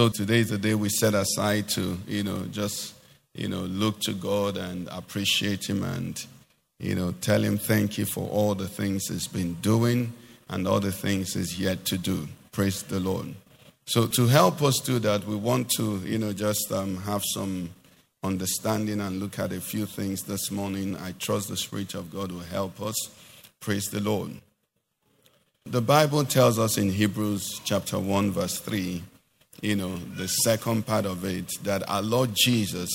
[0.00, 2.94] So today is the day we set aside to, you know, just,
[3.34, 6.24] you know, look to God and appreciate Him and,
[6.78, 10.14] you know, tell Him thank you for all the things He's been doing
[10.48, 12.26] and all the things He's yet to do.
[12.50, 13.34] Praise the Lord.
[13.84, 17.68] So to help us do that, we want to, you know, just um, have some
[18.22, 20.96] understanding and look at a few things this morning.
[20.96, 22.96] I trust the Spirit of God will help us.
[23.60, 24.30] Praise the Lord.
[25.66, 29.02] The Bible tells us in Hebrews chapter 1, verse 3,
[29.60, 32.90] you know, the second part of it, that our Lord Jesus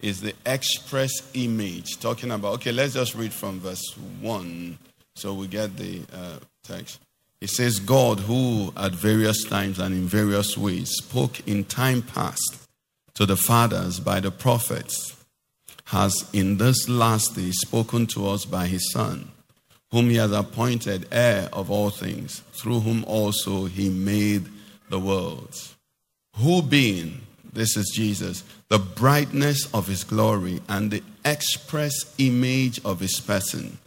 [0.00, 1.98] is the express image.
[2.00, 4.78] Talking about, okay, let's just read from verse 1
[5.14, 7.00] so we get the uh, text.
[7.40, 12.66] It says, God, who at various times and in various ways spoke in time past
[13.14, 15.14] to the fathers by the prophets,
[15.86, 19.30] has in this last day spoken to us by his Son
[19.90, 24.44] whom he has appointed heir of all things, through whom also he made
[24.90, 25.75] the worlds.
[26.38, 33.00] Who being, this is Jesus, the brightness of his glory and the express image of
[33.00, 33.78] his person,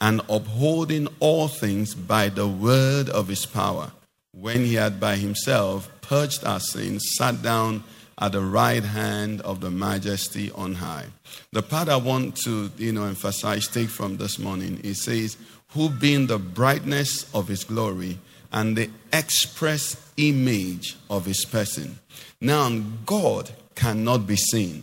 [0.00, 3.90] and upholding all things by the word of his power,
[4.32, 7.82] when he had by himself purged our sins, sat down
[8.18, 11.06] at the right hand of the majesty on high.
[11.52, 15.36] The part I want to, you know, emphasize, take from this morning, it says,
[15.70, 18.18] who being the brightness of his glory
[18.52, 21.98] and the express image of his person.
[22.40, 22.70] Now,
[23.04, 24.82] God cannot be seen.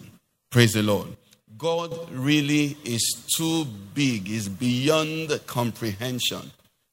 [0.50, 1.10] Praise the Lord.
[1.58, 6.52] God really is too big, is beyond comprehension.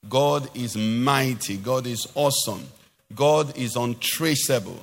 [0.09, 1.57] God is mighty.
[1.57, 2.67] God is awesome.
[3.15, 4.81] God is untraceable.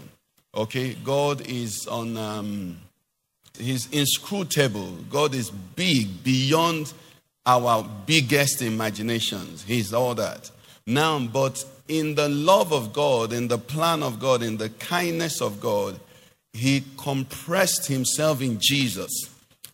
[0.53, 0.93] Okay?
[1.03, 2.17] God is on.
[2.17, 2.77] Um,
[3.57, 4.91] He's inscrutable.
[5.09, 6.93] God is big beyond
[7.45, 9.63] our biggest imaginations.
[9.63, 10.51] He's all that.
[10.85, 15.41] Now, but in the love of God, in the plan of God, in the kindness
[15.41, 15.99] of God,
[16.53, 19.11] He compressed Himself in Jesus.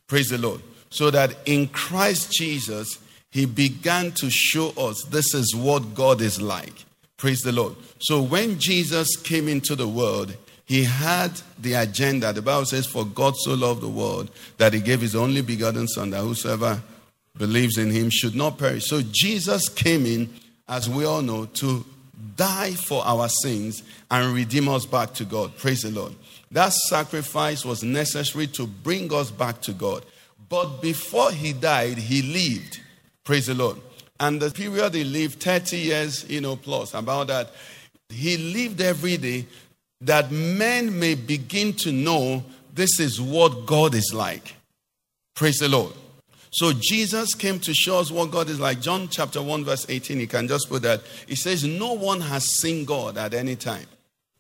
[0.07, 0.61] Praise the Lord.
[0.89, 2.99] So that in Christ Jesus,
[3.31, 6.85] He began to show us this is what God is like.
[7.17, 7.75] Praise the Lord.
[7.99, 10.35] So when Jesus came into the world,
[10.65, 12.33] he had the agenda.
[12.33, 15.87] The Bible says, For God so loved the world that he gave his only begotten
[15.87, 16.81] Son, that whosoever
[17.37, 18.85] believes in him should not perish.
[18.87, 20.33] So Jesus came in,
[20.67, 21.85] as we all know, to
[22.35, 25.57] die for our sins and redeem us back to God.
[25.57, 26.13] Praise the Lord.
[26.51, 30.05] That sacrifice was necessary to bring us back to God.
[30.49, 32.79] But before he died, he lived.
[33.23, 33.77] Praise the Lord.
[34.19, 37.51] And the period he lived, 30 years, you know, plus, about that,
[38.09, 39.47] he lived every day
[40.01, 44.55] that men may begin to know this is what God is like.
[45.35, 45.93] Praise the Lord.
[46.53, 48.79] So Jesus came to show us what God is like.
[48.79, 51.01] John chapter 1, verse 18, you can just put that.
[51.27, 53.87] It says, No one has seen God at any time.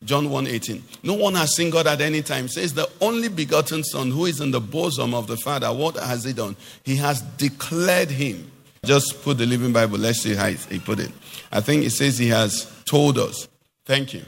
[0.05, 0.83] John 1 18.
[1.03, 2.47] No one has seen God at any time.
[2.47, 6.23] Says the only begotten Son who is in the bosom of the Father, what has
[6.23, 6.55] he done?
[6.83, 8.51] He has declared him.
[8.85, 9.97] Just put the Living Bible.
[9.97, 11.11] Let's see how he put it.
[11.51, 13.47] I think it says he has told us.
[13.85, 14.23] Thank you.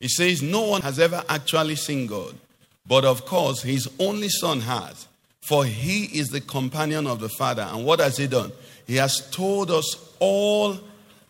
[0.00, 2.34] He says, No one has ever actually seen God,
[2.86, 5.06] but of course, his only son has,
[5.50, 7.62] for he is the companion of the Father.
[7.62, 8.52] And what has he done?
[8.86, 10.78] He has told us all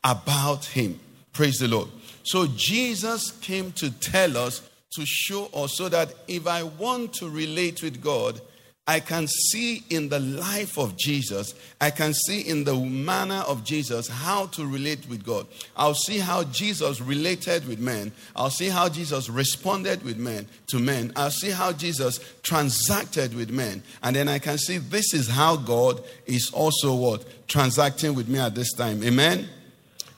[0.05, 1.01] about him.
[1.33, 1.89] Praise the Lord.
[2.23, 4.61] So, Jesus came to tell us,
[4.91, 8.43] to show us, so that if I want to relate with God,
[8.91, 13.63] I can see in the life of Jesus, I can see in the manner of
[13.63, 15.47] Jesus how to relate with God.
[15.77, 18.11] I'll see how Jesus related with men.
[18.35, 21.13] I'll see how Jesus responded with men to men.
[21.15, 23.85] I'll see how Jesus transacted with men.
[24.03, 27.47] And then I can see this is how God is also what?
[27.47, 29.05] Transacting with me at this time.
[29.05, 29.49] Amen.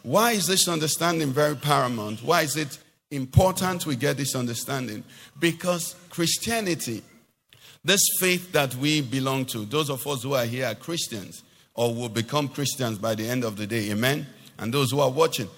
[0.03, 2.23] Why is this understanding very paramount?
[2.23, 2.79] Why is it
[3.11, 5.05] important we get this understanding?
[5.39, 7.03] Because Christianity
[7.85, 11.43] this faith that we belong to, those of us who are here are Christians
[11.75, 14.27] or will become Christians by the end of the day, amen?
[14.59, 15.49] And those who are watching,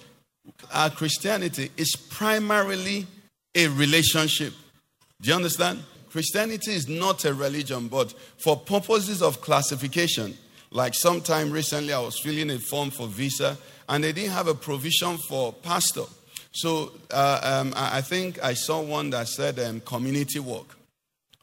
[0.73, 3.05] our Christianity is primarily
[3.53, 4.53] a relationship.
[5.21, 5.83] Do you understand?
[6.09, 10.37] Christianity is not a religion, but for purposes of classification,
[10.71, 13.57] like sometime recently I was filling a form for visa
[13.87, 16.05] and they didn't have a provision for pastor.
[16.53, 20.75] So uh, um, I think I saw one that said um, community work.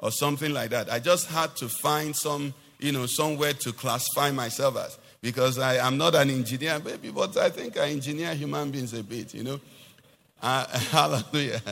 [0.03, 0.93] Or something like that.
[0.93, 5.77] I just had to find some, you know, somewhere to classify myself as because I
[5.77, 9.45] am not an engineer, maybe, but I think I engineer human beings a bit, you
[9.45, 9.61] know.
[10.43, 11.63] Uh, hallelujah.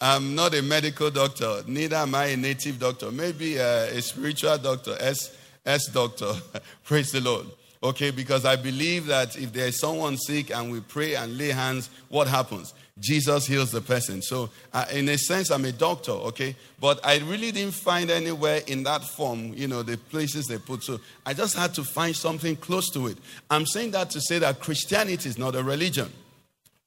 [0.00, 3.10] I'm not a medical doctor, neither am I a native doctor.
[3.10, 6.34] Maybe uh, a spiritual doctor, S, S doctor.
[6.84, 7.46] Praise the Lord.
[7.82, 11.48] Okay, because I believe that if there is someone sick and we pray and lay
[11.48, 12.74] hands, what happens?
[13.00, 14.22] Jesus heals the person.
[14.22, 16.56] So, uh, in a sense, I'm a doctor, okay?
[16.80, 20.82] But I really didn't find anywhere in that form, you know, the places they put.
[20.82, 23.18] So, I just had to find something close to it.
[23.50, 26.10] I'm saying that to say that Christianity is not a religion.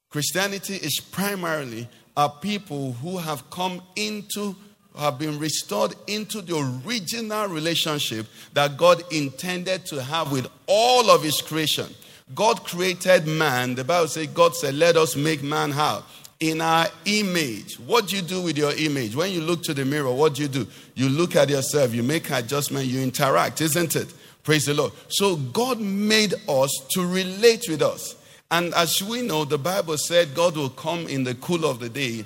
[0.10, 1.88] Christianity is primarily
[2.18, 4.56] a people who have come into,
[4.98, 11.24] have been restored into the original relationship that God intended to have with all of
[11.24, 11.88] His creation.
[12.36, 13.76] God created man.
[13.76, 16.04] The Bible says, God said, Let us make man how?
[16.40, 17.76] In our image.
[17.76, 19.16] What do you do with your image?
[19.16, 20.68] When you look to the mirror, what do you do?
[20.96, 24.14] You look at yourself, you make adjustment, you interact, isn't it?
[24.44, 24.92] Praise the Lord.
[25.08, 28.16] So God made us to relate with us.
[28.50, 31.90] And as we know, the Bible said God will come in the cool of the
[31.90, 32.26] day,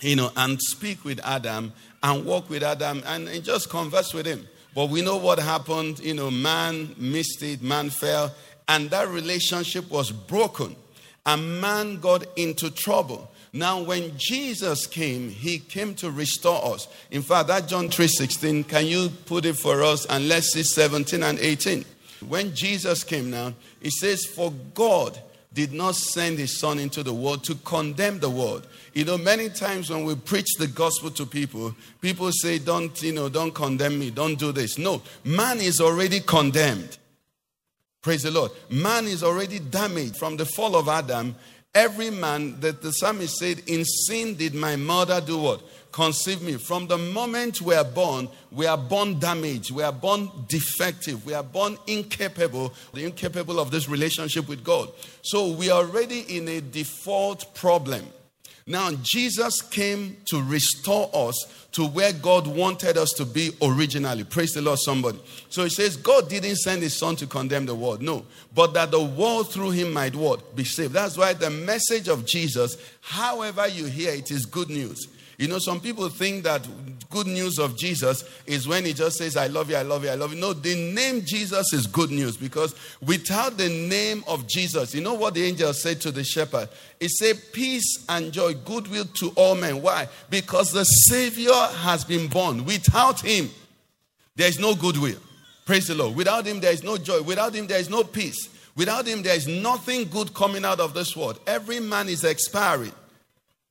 [0.00, 1.72] you know, and speak with Adam
[2.02, 4.46] and walk with Adam and, and just converse with him.
[4.74, 5.98] But we know what happened.
[5.98, 8.32] You know, man missed it, man fell,
[8.70, 10.76] and that relationship was broken.
[11.26, 13.28] And man got into trouble.
[13.52, 16.86] Now, when Jesus came, he came to restore us.
[17.10, 20.06] In fact, that John 3:16, can you put it for us?
[20.06, 21.84] And let's see 17 and 18.
[22.28, 25.18] When Jesus came now, he says, For God
[25.52, 28.68] did not send his son into the world to condemn the world.
[28.94, 33.12] You know, many times when we preach the gospel to people, people say, Don't, you
[33.12, 34.78] know, don't condemn me, don't do this.
[34.78, 36.98] No, man is already condemned.
[38.02, 38.50] Praise the Lord.
[38.70, 41.34] Man is already damaged from the fall of Adam.
[41.74, 45.62] Every man that the psalmist said, In sin did my mother do what?
[45.92, 46.54] Conceive me.
[46.54, 51.34] From the moment we are born, we are born damaged, we are born defective, we
[51.34, 54.90] are born incapable, the incapable of this relationship with God.
[55.22, 58.06] So we are already in a default problem.
[58.70, 64.22] Now, Jesus came to restore us to where God wanted us to be originally.
[64.22, 65.18] Praise the Lord, somebody.
[65.48, 68.00] So he says, God didn't send his son to condemn the world.
[68.00, 68.24] No.
[68.54, 70.54] But that the world through him might what?
[70.54, 70.92] Be saved.
[70.92, 75.08] That's why the message of Jesus, however you hear it, is good news.
[75.40, 76.68] You know, some people think that
[77.08, 80.10] good news of Jesus is when he just says, I love you, I love you,
[80.10, 80.38] I love you.
[80.38, 85.14] No, the name Jesus is good news because without the name of Jesus, you know
[85.14, 86.68] what the angel said to the shepherd?
[87.00, 89.80] He said, Peace and joy, goodwill to all men.
[89.80, 90.08] Why?
[90.28, 92.66] Because the Savior has been born.
[92.66, 93.48] Without him,
[94.36, 95.20] there is no goodwill.
[95.64, 96.16] Praise the Lord.
[96.16, 97.22] Without him, there is no joy.
[97.22, 98.50] Without him, there is no peace.
[98.76, 101.40] Without him, there is nothing good coming out of this world.
[101.46, 102.92] Every man is expiring.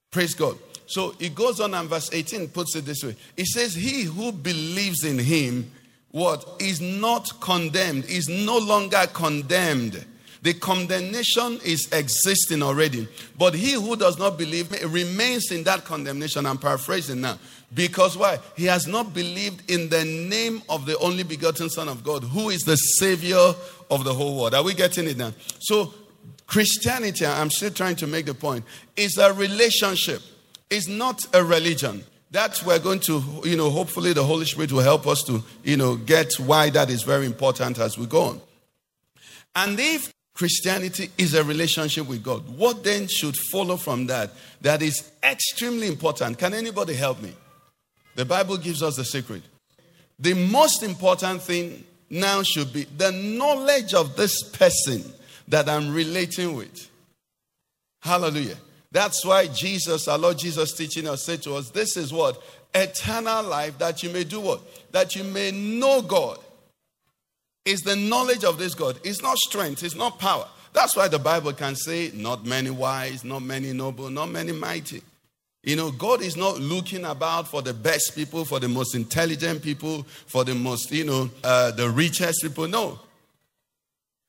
[0.10, 0.57] Praise God.
[0.89, 3.15] So it goes on and verse 18 puts it this way.
[3.38, 5.71] It says, He who believes in him,
[6.09, 6.44] what?
[6.59, 10.03] Is not condemned, is no longer condemned.
[10.41, 13.07] The condemnation is existing already.
[13.38, 16.47] But he who does not believe remains in that condemnation.
[16.47, 17.38] I'm paraphrasing now.
[17.71, 18.39] Because why?
[18.56, 22.50] He has not believed in the name of the only begotten Son of God, who
[22.50, 23.53] is the Savior
[23.92, 24.56] of the whole world.
[24.56, 25.33] Are we getting it now?
[25.59, 25.94] So,
[26.47, 28.65] Christianity, I'm still trying to make the point,
[28.95, 30.21] is a relationship.
[30.69, 32.04] It's not a religion.
[32.31, 35.78] That we're going to, you know, hopefully the Holy Spirit will help us to, you
[35.78, 38.42] know, get why that is very important as we go on.
[39.56, 44.83] And if Christianity is a relationship with God, what then should follow from that that
[44.83, 46.38] is extremely important?
[46.38, 47.33] Can anybody help me?
[48.16, 49.42] The Bible gives us the secret.
[50.19, 55.04] The most important thing now should be the knowledge of this person
[55.47, 56.90] that I'm relating with.
[58.02, 58.57] Hallelujah.
[58.92, 62.42] That's why Jesus, our Lord Jesus teaching us, said to us, This is what?
[62.74, 64.62] Eternal life, that you may do what?
[64.92, 66.40] That you may know God.
[67.66, 69.00] Is the knowledge of this God.
[69.04, 70.48] It's not strength, it's not power.
[70.74, 75.02] That's why the Bible can say, Not many wise, not many noble, not many mighty.
[75.62, 79.62] You know, God is not looking about for the best people, for the most intelligent
[79.62, 82.68] people, for the most, you know, uh, the richest people.
[82.68, 83.00] No.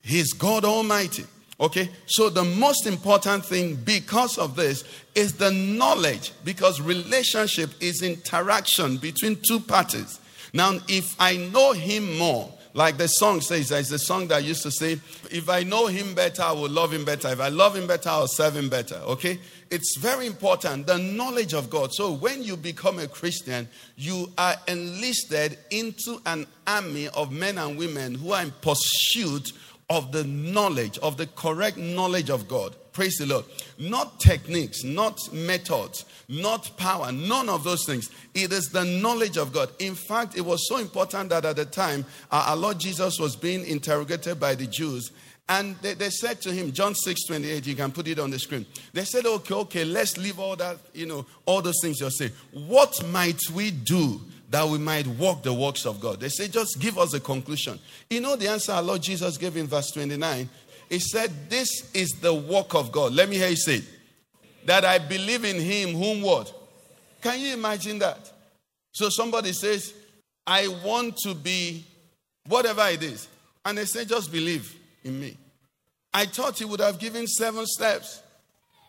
[0.01, 1.25] He's God Almighty.
[1.61, 8.01] Okay, so the most important thing because of this is the knowledge, because relationship is
[8.01, 10.19] interaction between two parties.
[10.53, 14.39] Now, if I know him more, like the song says, there's the song that I
[14.39, 14.99] used to say,
[15.29, 17.27] if I know him better, I will love him better.
[17.27, 18.95] If I love him better, I'll serve him better.
[18.95, 19.39] Okay?
[19.69, 21.93] It's very important, the knowledge of God.
[21.93, 27.77] So when you become a Christian, you are enlisted into an army of men and
[27.77, 29.51] women who are in pursuit
[29.91, 32.73] of the knowledge, of the correct knowledge of God.
[32.93, 33.43] Praise the Lord.
[33.77, 38.09] Not techniques, not methods, not power, none of those things.
[38.33, 39.69] It is the knowledge of God.
[39.79, 43.65] In fact, it was so important that at the time our Lord Jesus was being
[43.65, 45.11] interrogated by the Jews.
[45.49, 48.39] And they, they said to him, John 6 28, you can put it on the
[48.39, 48.65] screen.
[48.93, 52.31] They said, Okay, okay, let's leave all that, you know, all those things you're saying.
[52.53, 54.21] What might we do
[54.51, 56.19] that we might walk the works of God?
[56.19, 57.79] They say, just give us a conclusion.
[58.09, 60.47] You know the answer our Lord Jesus gave in verse 29?
[60.91, 63.13] He said, This is the work of God.
[63.13, 63.85] Let me hear you say it.
[64.65, 66.53] That I believe in him, whom what?
[67.21, 68.29] Can you imagine that?
[68.91, 69.93] So somebody says,
[70.45, 71.85] I want to be
[72.45, 73.29] whatever it is.
[73.63, 75.37] And they say, just believe in me.
[76.13, 78.21] I thought he would have given seven steps,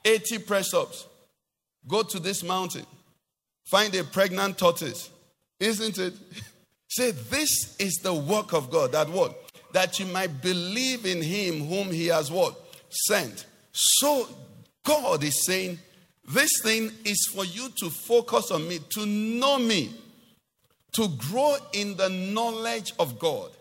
[0.04, 1.07] 80 press ups.
[1.87, 2.87] Go to this mountain,
[3.64, 5.09] find a pregnant tortoise.
[5.62, 6.14] Isn't it?
[6.88, 8.90] Say, this is the work of God.
[8.92, 9.38] That what?
[9.73, 12.57] That you might believe in him whom he has what?
[12.90, 13.47] Sent.
[13.71, 14.28] So
[14.85, 15.78] God is saying,
[16.28, 19.95] this thing is for you to focus on me, to know me,
[20.95, 23.52] to grow in the knowledge of God.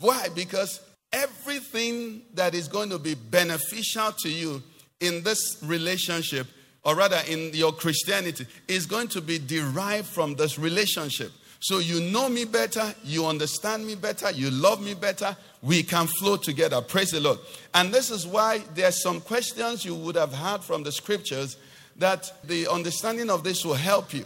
[0.00, 0.28] Why?
[0.34, 0.80] Because
[1.12, 4.62] everything that is going to be beneficial to you
[5.00, 6.46] in this relationship,
[6.88, 11.30] or rather in your Christianity, is going to be derived from this relationship.
[11.60, 16.06] So you know me better, you understand me better, you love me better, we can
[16.06, 16.80] flow together.
[16.80, 17.40] Praise the Lord.
[17.74, 21.58] And this is why there's some questions you would have had from the scriptures
[21.96, 24.24] that the understanding of this will help you.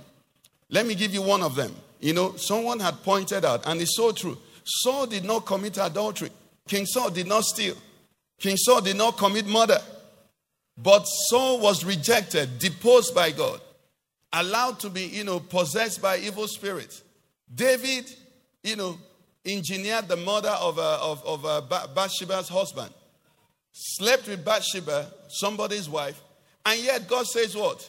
[0.71, 1.75] Let me give you one of them.
[1.99, 4.39] You know, someone had pointed out, and it's so true.
[4.63, 6.31] Saul did not commit adultery.
[6.69, 7.75] King Saul did not steal.
[8.39, 9.79] King Saul did not commit murder.
[10.77, 13.61] But Saul was rejected, deposed by God,
[14.33, 17.03] allowed to be, you know, possessed by evil spirits.
[17.55, 18.11] David,
[18.63, 18.99] you know,
[19.45, 22.93] engineered the murder of, uh, of, of uh, Bathsheba's husband,
[23.73, 26.21] slept with Bathsheba, somebody's wife,
[26.65, 27.89] and yet God says what?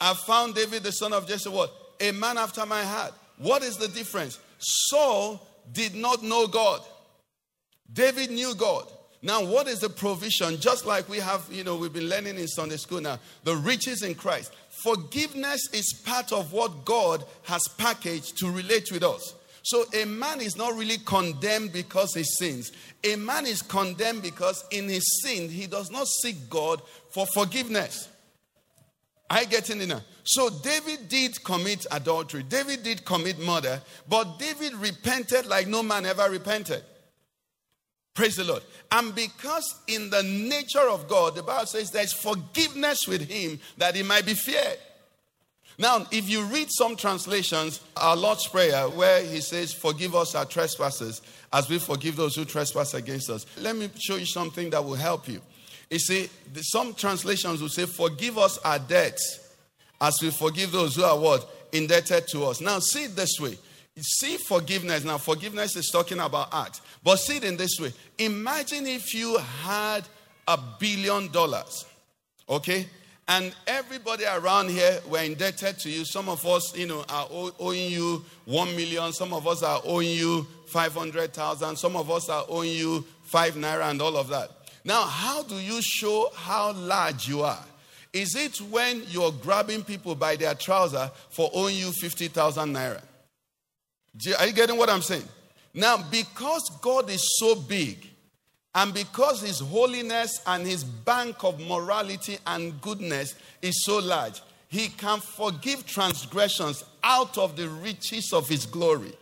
[0.00, 1.72] I found David, the son of Jesse, what?
[2.00, 3.12] A man after my heart.
[3.38, 4.38] What is the difference?
[4.58, 6.80] Saul did not know God.
[7.92, 8.90] David knew God.
[9.24, 10.60] Now, what is the provision?
[10.60, 14.02] Just like we have, you know, we've been learning in Sunday school now, the riches
[14.02, 14.52] in Christ.
[14.68, 19.34] Forgiveness is part of what God has packaged to relate with us.
[19.62, 22.70] So a man is not really condemned because he sins.
[23.02, 28.10] A man is condemned because in his sin he does not seek God for forgiveness.
[29.30, 30.02] I get in now.
[30.24, 32.42] So David did commit adultery.
[32.42, 36.82] David did commit murder, but David repented like no man ever repented.
[38.14, 38.62] Praise the Lord.
[38.92, 43.96] And because in the nature of God, the Bible says there's forgiveness with him that
[43.96, 44.78] he might be feared.
[45.76, 50.44] Now, if you read some translations, our Lord's Prayer, where he says, Forgive us our
[50.44, 51.20] trespasses
[51.52, 53.44] as we forgive those who trespass against us.
[53.58, 55.40] Let me show you something that will help you.
[55.90, 56.30] You see,
[56.62, 59.40] some translations will say, Forgive us our debts
[60.00, 61.48] as we forgive those who are what?
[61.72, 62.60] Indebted to us.
[62.60, 63.58] Now, see it this way.
[64.00, 65.04] See forgiveness.
[65.04, 66.80] Now, forgiveness is talking about acts.
[67.04, 67.92] But see it in this way.
[68.18, 70.04] Imagine if you had
[70.48, 71.84] a billion dollars,
[72.48, 72.86] okay?
[73.28, 76.04] And everybody around here were indebted to you.
[76.04, 77.26] Some of us, you know, are
[77.58, 79.12] owing you one million.
[79.12, 81.76] Some of us are owing you 500,000.
[81.76, 84.50] Some of us are owing you five naira and all of that.
[84.84, 87.64] Now, how do you show how large you are?
[88.12, 93.02] Is it when you're grabbing people by their trouser for owing you 50,000 naira?
[94.38, 95.26] Are you getting what I'm saying?
[95.74, 98.08] Now, because God is so big,
[98.74, 104.88] and because His holiness and His bank of morality and goodness is so large, He
[104.88, 109.12] can forgive transgressions out of the riches of His glory.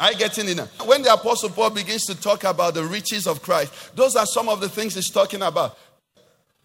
[0.00, 0.68] Are you getting it now?
[0.84, 4.48] When the Apostle Paul begins to talk about the riches of Christ, those are some
[4.48, 5.76] of the things he's talking about.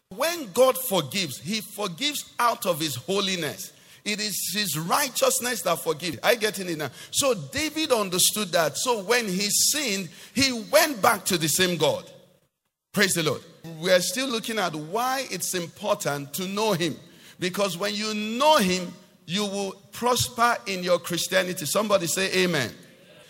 [0.09, 3.72] When God forgives, He forgives out of His holiness.
[4.05, 6.19] It is His righteousness that forgives.
[6.23, 6.89] I get it now.
[7.11, 8.77] So David understood that.
[8.77, 12.09] So when he sinned, he went back to the same God.
[12.91, 13.41] Praise the Lord.
[13.81, 16.95] We are still looking at why it's important to know Him.
[17.39, 18.93] Because when you know Him,
[19.25, 21.65] you will prosper in your Christianity.
[21.65, 22.71] Somebody say Amen.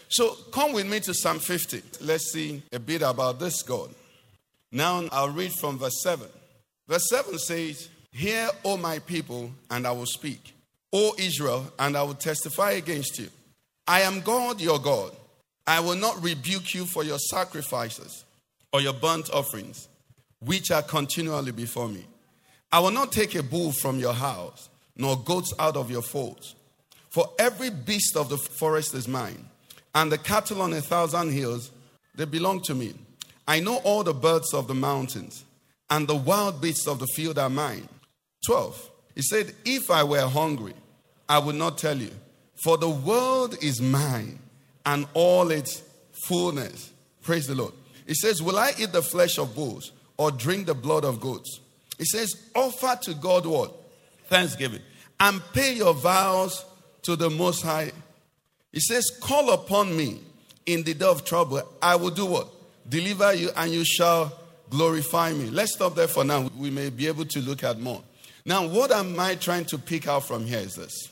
[0.10, 1.82] So come with me to Psalm 50.
[2.02, 3.90] Let's see a bit about this God.
[4.72, 6.28] Now I'll read from verse 7.
[6.88, 10.53] Verse 7 says, Hear, O my people, and I will speak.
[10.94, 13.28] O Israel, and I will testify against you.
[13.88, 15.12] I am God, your God.
[15.66, 18.24] I will not rebuke you for your sacrifices
[18.72, 19.88] or your burnt offerings,
[20.40, 22.06] which are continually before me.
[22.72, 26.56] I will not take a bull from your house, nor goats out of your folds.
[27.10, 29.46] For every beast of the forest is mine,
[29.96, 31.72] and the cattle on a thousand hills,
[32.16, 32.94] they belong to me.
[33.48, 35.44] I know all the birds of the mountains,
[35.90, 37.88] and the wild beasts of the field are mine.
[38.46, 38.90] 12.
[39.16, 40.74] He said, If I were hungry,
[41.28, 42.12] I will not tell you,
[42.64, 44.40] for the world is mine
[44.86, 45.84] and all its
[46.28, 46.92] fullness.
[47.22, 47.74] Praise the Lord.
[48.06, 51.60] He says, Will I eat the flesh of bulls or drink the blood of goats?
[51.98, 53.74] He says, Offer to God what?
[54.28, 54.82] Thanksgiving.
[55.20, 56.66] And pay your vows
[57.04, 57.92] to the Most High.
[58.72, 60.20] He says, Call upon me
[60.66, 61.62] in the day of trouble.
[61.82, 62.48] I will do what?
[62.90, 64.38] Deliver you, and you shall
[64.70, 65.50] glorify me.
[65.50, 66.50] Let's stop there for now.
[66.58, 68.02] We may be able to look at more.
[68.46, 71.10] Now, what am I trying to pick out from here is this.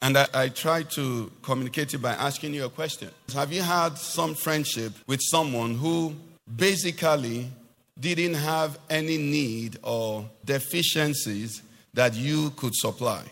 [0.00, 3.10] And I, I try to communicate it by asking you a question.
[3.34, 6.14] Have you had some friendship with someone who
[6.56, 7.50] basically
[7.98, 11.62] didn't have any need or deficiencies
[11.94, 13.22] that you could supply?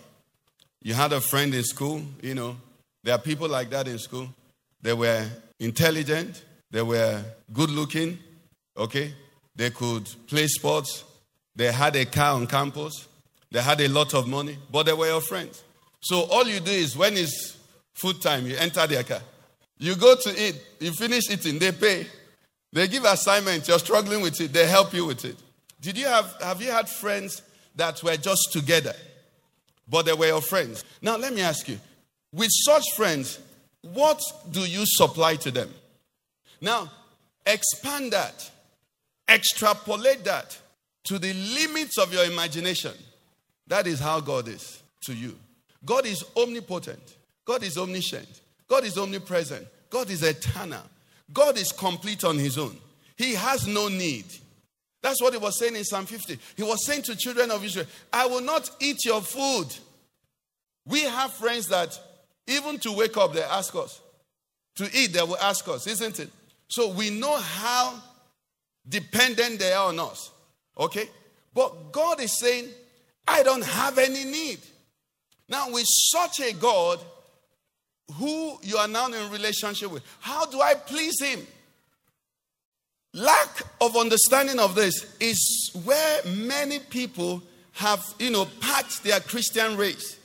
[0.82, 2.56] You had a friend in school, you know,
[3.02, 4.28] there are people like that in school.
[4.82, 5.24] They were
[5.60, 8.18] intelligent, they were good looking,
[8.76, 9.14] okay?
[9.54, 11.04] They could play sports,
[11.54, 13.06] they had a car on campus,
[13.50, 15.62] they had a lot of money, but they were your friends.
[16.06, 17.56] So all you do is when it's
[17.92, 19.18] food time, you enter their car.
[19.76, 22.06] You go to eat, you finish eating, they pay.
[22.72, 25.34] They give assignments, you're struggling with it, they help you with it.
[25.80, 27.42] Did you have have you had friends
[27.74, 28.94] that were just together,
[29.88, 30.84] but they were your friends?
[31.02, 31.80] Now let me ask you,
[32.32, 33.40] with such friends,
[33.82, 34.22] what
[34.52, 35.74] do you supply to them?
[36.60, 36.88] Now,
[37.44, 38.48] expand that,
[39.28, 40.56] extrapolate that
[41.06, 42.92] to the limits of your imagination.
[43.66, 45.36] That is how God is to you.
[45.86, 47.16] God is omnipotent.
[47.46, 48.40] God is omniscient.
[48.68, 49.66] God is omnipresent.
[49.88, 50.82] God is eternal.
[51.32, 52.76] God is complete on his own.
[53.16, 54.26] He has no need.
[55.02, 56.38] That's what he was saying in Psalm 50.
[56.56, 59.68] He was saying to children of Israel, I will not eat your food.
[60.84, 61.98] We have friends that
[62.48, 64.00] even to wake up, they ask us.
[64.76, 66.30] To eat, they will ask us, isn't it?
[66.68, 68.02] So we know how
[68.88, 70.30] dependent they are on us.
[70.76, 71.08] Okay?
[71.54, 72.68] But God is saying,
[73.26, 74.58] I don't have any need.
[75.48, 77.00] Now, with such a God
[78.14, 81.46] who you are now in relationship with, how do I please Him?
[83.12, 89.76] Lack of understanding of this is where many people have, you know, packed their Christian
[89.76, 90.18] race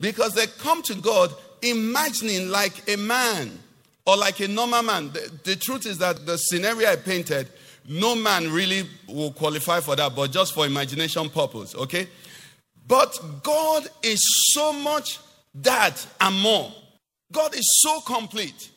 [0.00, 3.58] because they come to God imagining like a man
[4.04, 5.10] or like a normal man.
[5.12, 7.48] The, the, truth is that the scenario I painted,
[7.88, 12.06] no man really will qualify for that, but just for imagination purpose, okay?
[12.86, 14.20] But God is
[14.52, 15.18] so much
[15.54, 16.72] that and more.
[17.32, 18.70] God is so complete.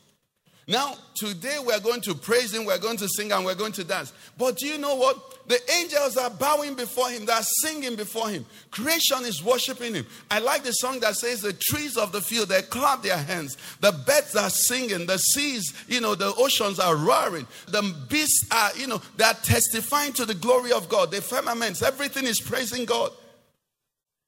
[0.68, 3.84] Now, today we're going to praise Him, we're going to sing, and we're going to
[3.84, 4.14] dance.
[4.38, 5.48] But do you know what?
[5.48, 8.46] The angels are bowing before Him, they're singing before Him.
[8.70, 10.06] Creation is worshiping Him.
[10.30, 13.58] I like the song that says, The trees of the field, they clap their hands.
[13.82, 15.08] The birds are singing.
[15.08, 17.48] The seas, you know, the oceans are roaring.
[17.68, 21.10] The beasts are, you know, they are testifying to the glory of God.
[21.10, 23.10] The firmaments, everything is praising God.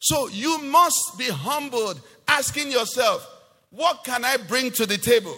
[0.02, 3.26] So you must be humbled, asking yourself,
[3.70, 5.38] What can I bring to the table?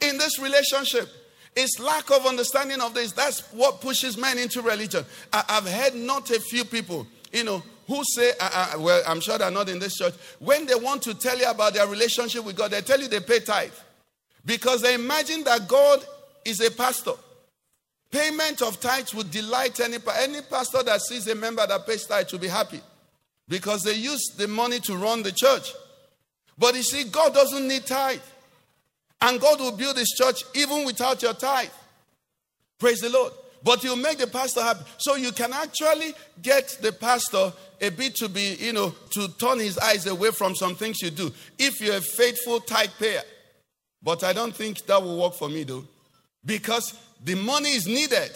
[0.00, 1.08] in this relationship.
[1.56, 3.12] It's lack of understanding of this.
[3.12, 5.04] That's what pushes men into religion.
[5.32, 9.20] I, have heard not a few people, you know, who say, uh, uh, well, I'm
[9.20, 10.14] sure they're not in this church.
[10.38, 13.20] When they want to tell you about their relationship with God, they tell you they
[13.20, 13.72] pay tithe
[14.44, 16.04] because they imagine that God
[16.44, 17.12] is a pastor.
[18.12, 22.28] Payment of tithes would delight any, any pastor that sees a member that pays tithe
[22.28, 22.80] to be happy
[23.50, 25.72] because they use the money to run the church.
[26.56, 28.20] But you see, God doesn't need tithe.
[29.20, 31.68] And God will build his church even without your tithe.
[32.78, 33.32] Praise the Lord.
[33.62, 34.84] But you make the pastor happy.
[34.98, 39.58] So you can actually get the pastor a bit to be, you know, to turn
[39.58, 43.22] his eyes away from some things you do if you're a faithful tithe payer.
[44.00, 45.84] But I don't think that will work for me though.
[46.46, 48.30] Because the money is needed.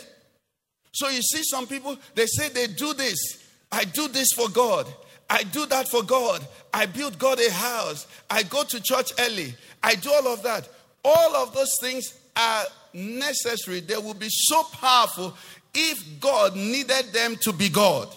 [0.93, 3.44] So you see some people, they say they do this.
[3.75, 4.87] I do this for God.
[5.29, 6.47] I do that for God.
[6.73, 8.07] I build God a house.
[8.31, 9.53] I go to church early.
[9.83, 10.69] I do all of that.
[11.05, 13.81] All of those things are necessary.
[13.81, 15.37] They will be so powerful
[15.75, 18.09] if God needed them to be God.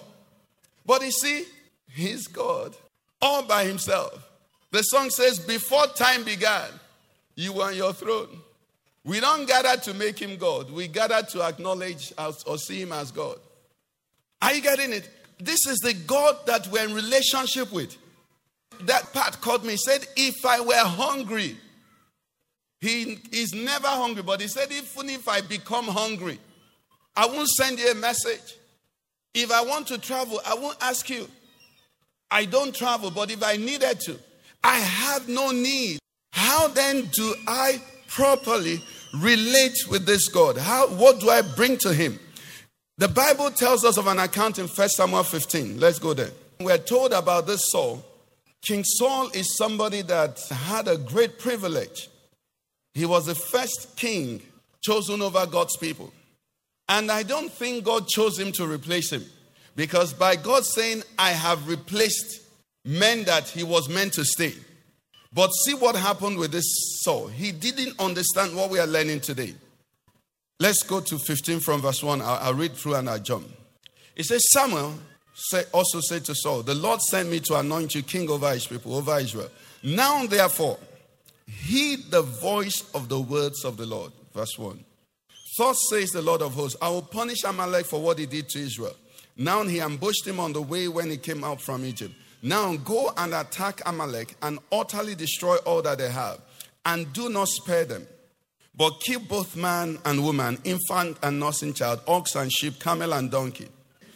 [0.85, 1.45] But you see,
[1.89, 2.75] He's God
[3.19, 4.29] all by Himself.
[4.69, 6.69] The song says, Before time began,
[7.33, 8.29] you were on your throne.
[9.03, 12.13] We don't gather to make Him God, we gather to acknowledge
[12.45, 13.39] or see Him as God.
[14.39, 15.09] Are you getting it?
[15.39, 17.95] This is the God that we're in relationship with
[18.81, 21.57] that part called me, said, If I were hungry,
[22.79, 26.39] he is never hungry, but he said, Even if I become hungry,
[27.15, 28.55] I won't send you a message.
[29.33, 31.27] If I want to travel, I won't ask you.
[32.29, 34.19] I don't travel, but if I needed to,
[34.63, 35.99] I have no need.
[36.31, 38.81] How then do I properly
[39.15, 40.57] relate with this God?
[40.57, 42.19] How what do I bring to him?
[42.99, 45.79] The Bible tells us of an account in 1 Samuel 15.
[45.79, 46.31] Let's go there.
[46.59, 48.03] We're told about this Saul.
[48.65, 52.09] King Saul is somebody that had a great privilege.
[52.95, 54.41] He was the first king
[54.81, 56.11] chosen over God's people.
[56.89, 59.25] And I don't think God chose him to replace him.
[59.75, 62.41] Because by God saying, I have replaced
[62.83, 64.55] men that he was meant to stay.
[65.31, 66.65] But see what happened with this
[67.03, 67.27] Saul.
[67.27, 69.53] He didn't understand what we are learning today.
[70.59, 72.21] Let's go to 15 from verse 1.
[72.21, 73.47] I'll, I'll read through and I'll jump.
[74.15, 74.93] It says, Samuel
[75.35, 78.65] say, also said to Saul, The Lord sent me to anoint you king over his
[78.65, 79.49] people, over Israel.
[79.83, 80.79] Now, therefore,
[81.47, 84.11] heed the voice of the words of the Lord.
[84.33, 84.83] Verse 1.
[85.57, 88.59] Thus says the Lord of hosts, I will punish Amalek for what he did to
[88.59, 88.95] Israel.
[89.35, 92.13] Now he ambushed him on the way when he came out from Egypt.
[92.41, 96.39] Now go and attack Amalek and utterly destroy all that they have,
[96.85, 98.07] and do not spare them.
[98.77, 103.31] But keep both man and woman, infant and nursing child, ox and sheep, camel and
[103.31, 103.67] donkey.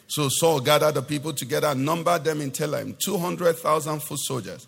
[0.07, 4.67] So Saul gathered the people together and numbered them in Telaim, 200,000 foot soldiers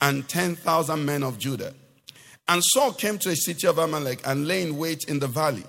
[0.00, 1.72] and 10,000 men of Judah.
[2.48, 5.64] And Saul came to a city of Amalek and lay in wait in the valley.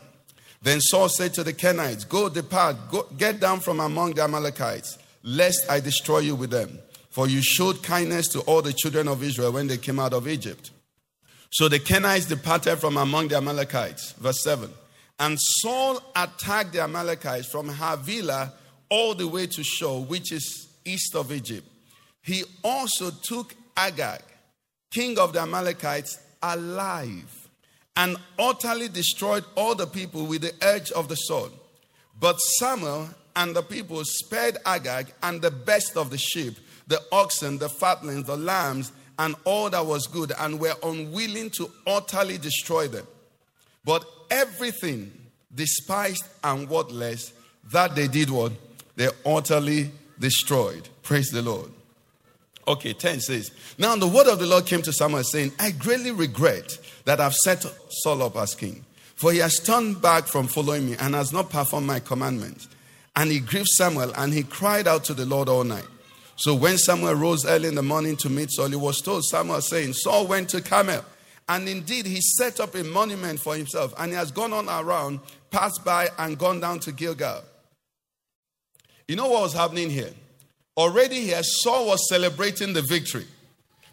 [0.64, 4.98] Then Saul said to the Kenites, Go, depart, go, get down from among the Amalekites,
[5.24, 6.80] lest I destroy you with them.
[7.10, 10.28] For you showed kindness to all the children of Israel when they came out of
[10.28, 10.72] Egypt.
[11.52, 14.14] So the Kenites departed from among the Amalekites.
[14.14, 14.70] Verse 7.
[15.20, 18.54] And Saul attacked the Amalekites from Havilah
[18.90, 21.68] all the way to Shur, which is east of Egypt.
[22.24, 24.22] He also took Agag,
[24.92, 27.42] king of the Amalekites, alive
[27.96, 31.52] and utterly destroyed all the people with the edge of the sword.
[32.20, 37.58] But Samuel and the people spared Agag and the best of the sheep, the oxen,
[37.58, 42.88] the fatlings, the lambs, and all that was good, and were unwilling to utterly destroy
[42.88, 43.06] them.
[43.86, 45.12] But everything
[45.54, 47.32] despised and worthless,
[47.72, 48.52] that they did what?
[48.96, 50.90] They utterly destroyed.
[51.04, 51.70] Praise the Lord.
[52.68, 56.12] Okay, 10 says, Now the word of the Lord came to Samuel saying, I greatly
[56.12, 58.84] regret that I've set Saul up as king,
[59.16, 62.68] for he has turned back from following me and has not performed my commandments.
[63.16, 65.86] And he grieved Samuel, and he cried out to the Lord all night.
[66.42, 69.62] So when Samuel rose early in the morning to meet Saul, he was told Samuel
[69.62, 71.06] saying, Saul went to Carmel.
[71.48, 75.20] And indeed, he set up a monument for himself, and he has gone on around,
[75.52, 77.44] passed by, and gone down to Gilgal.
[79.08, 80.10] You know what was happening here?
[80.76, 83.28] Already here, Saul was celebrating the victory.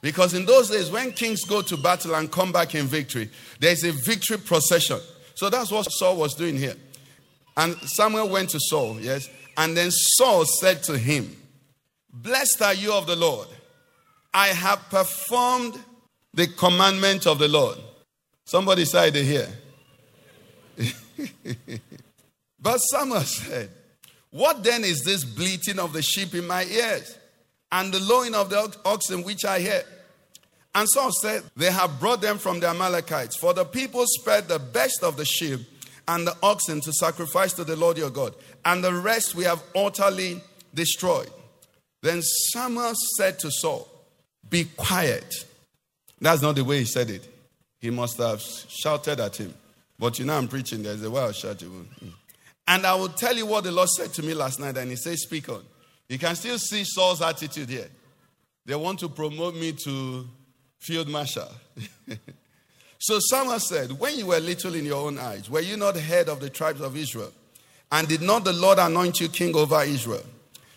[0.00, 3.28] Because in those days, when kings go to battle and come back in victory,
[3.60, 5.00] there's a victory procession.
[5.34, 6.76] So that's what Saul was doing here.
[7.58, 9.28] And Samuel went to Saul, yes.
[9.58, 11.36] And then Saul said to him,
[12.12, 13.48] Blessed are you of the Lord.
[14.32, 15.78] I have performed
[16.34, 17.78] the commandment of the Lord.
[18.44, 19.48] Somebody said it here.
[22.60, 23.70] but Samuel said,
[24.30, 27.18] What then is this bleating of the sheep in my ears
[27.70, 29.82] and the lowing of the oxen which I hear?
[30.74, 34.58] And Saul said, They have brought them from the Amalekites, for the people spared the
[34.58, 35.60] best of the sheep
[36.06, 39.62] and the oxen to sacrifice to the Lord your God, and the rest we have
[39.74, 40.40] utterly
[40.74, 41.30] destroyed.
[42.02, 43.88] Then Samuel said to Saul,
[44.48, 45.34] Be quiet.
[46.20, 47.28] That's not the way he said it.
[47.80, 49.54] He must have shouted at him.
[49.98, 51.86] But you know, I'm preaching, there's a way I'll shout you.
[52.66, 54.96] And I will tell you what the Lord said to me last night, and he
[54.96, 55.62] said, Speak on.
[56.08, 57.88] You can still see Saul's attitude here.
[58.64, 60.26] They want to promote me to
[60.78, 61.48] field marshal.
[62.98, 66.28] so Samuel said, When you were little in your own eyes, were you not head
[66.28, 67.32] of the tribes of Israel?
[67.90, 70.24] And did not the Lord anoint you king over Israel?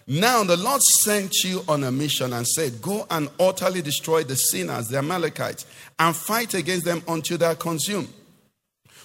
[0.08, 4.36] Now the Lord sent you on a mission and said, Go and utterly destroy the
[4.36, 5.66] sinners, the Amalekites,
[6.00, 8.10] and fight against them until they are consumed.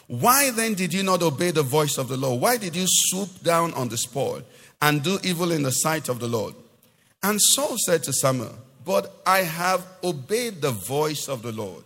[0.07, 2.41] Why then did you not obey the voice of the Lord?
[2.41, 4.43] Why did you swoop down on the spoil
[4.81, 6.55] and do evil in the sight of the Lord?
[7.23, 8.55] And Saul said to Samuel,
[8.85, 11.83] But I have obeyed the voice of the Lord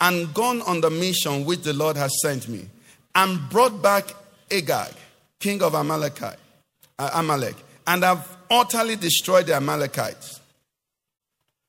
[0.00, 2.68] and gone on the mission which the Lord has sent me
[3.14, 4.14] and brought back
[4.50, 4.94] Agag,
[5.38, 10.40] king of Amalek, uh, Amalek and have utterly destroyed the Amalekites.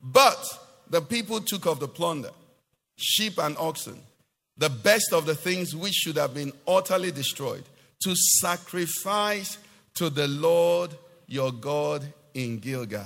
[0.01, 0.43] But
[0.89, 2.31] the people took of the plunder,
[2.97, 3.99] sheep and oxen,
[4.57, 7.63] the best of the things which should have been utterly destroyed,
[8.03, 9.57] to sacrifice
[9.95, 10.91] to the Lord
[11.27, 13.05] your God in Gilgal.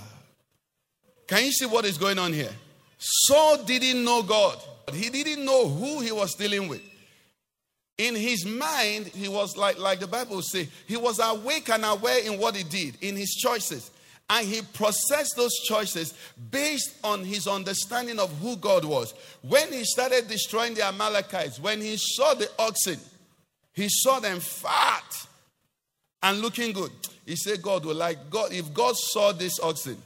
[1.27, 2.53] Can you see what is going on here?
[2.97, 4.57] Saul didn't know God,
[4.93, 6.81] he didn't know who he was dealing with.
[7.97, 12.23] In his mind, he was like, like the Bible say, he was awake and aware
[12.25, 13.91] in what he did, in his choices.
[14.29, 16.13] And he processed those choices
[16.51, 19.13] based on his understanding of who God was.
[19.41, 22.99] When he started destroying the Amalekites, when he saw the oxen,
[23.73, 25.27] he saw them fat
[26.23, 26.91] and looking good.
[27.25, 29.97] He said, God will like, God, if God saw this oxen,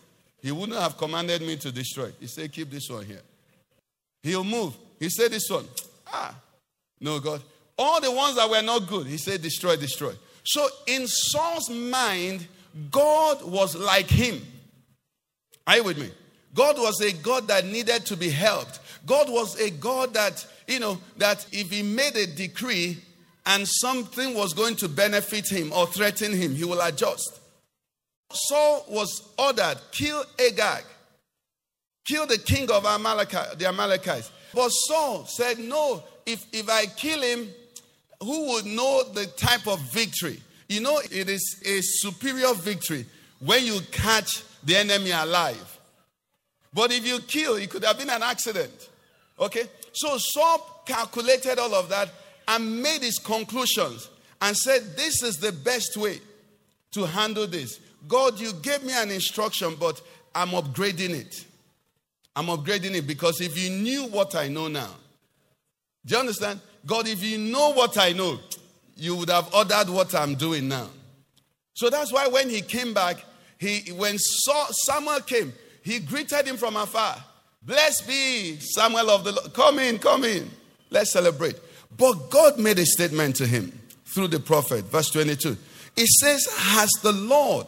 [0.42, 2.12] he wouldn't have commanded me to destroy.
[2.20, 3.22] He said, keep this one here.
[4.22, 4.76] He'll move.
[5.00, 5.66] He said, this one.
[6.08, 6.36] Ah,
[7.00, 7.42] no, God.
[7.82, 10.12] All the ones that were not good, he said, destroy, destroy.
[10.44, 12.46] So in Saul's mind,
[12.92, 14.46] God was like him.
[15.66, 16.12] Are you with me?
[16.54, 18.82] God was a God that needed to be helped.
[19.06, 22.98] God was a God that, you know, that if he made a decree
[23.46, 27.40] and something was going to benefit him or threaten him, he will adjust.
[28.34, 30.84] Saul was ordered, kill Agag,
[32.06, 34.32] kill the king of Amalekite, the Amalekites.
[34.54, 37.50] But Saul said, no, if, if I kill him,
[38.22, 40.42] who would know the type of victory?
[40.68, 43.06] You know, it is a superior victory
[43.40, 45.80] when you catch the enemy alive.
[46.74, 48.90] But if you kill, it could have been an accident.
[49.40, 49.64] Okay?
[49.94, 52.10] So Saul calculated all of that
[52.48, 54.10] and made his conclusions
[54.42, 56.20] and said, This is the best way
[56.92, 57.80] to handle this.
[58.08, 60.02] God, you gave me an instruction, but
[60.34, 61.46] I'm upgrading it.
[62.36, 64.96] I'm upgrading it because if you knew what I know now,
[66.06, 66.60] do you understand?
[66.86, 68.40] God, if you know what I know,
[68.96, 70.88] you would have ordered what I'm doing now.
[71.74, 73.24] So that's why when he came back,
[73.58, 77.16] he when Saul, Samuel came, he greeted him from afar.
[77.62, 79.54] Blessed be Samuel of the Lord.
[79.54, 80.50] Come in, come in.
[80.90, 81.56] Let's celebrate.
[81.96, 85.58] But God made a statement to him through the prophet, verse 22.
[85.96, 87.68] It says, Has the Lord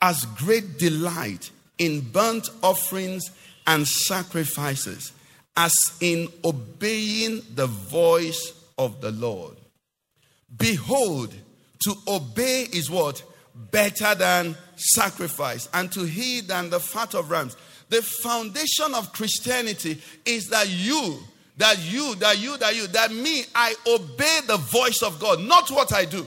[0.00, 3.24] as great delight in burnt offerings
[3.66, 5.12] and sacrifices
[5.58, 9.56] as in obeying the voice of the Lord.
[10.56, 11.34] Behold,
[11.80, 13.24] to obey is what?
[13.72, 17.56] Better than sacrifice, and to heed than the fat of rams.
[17.88, 21.18] The foundation of Christianity is that you,
[21.56, 25.72] that you, that you, that you, that me, I obey the voice of God, not
[25.72, 26.24] what I do.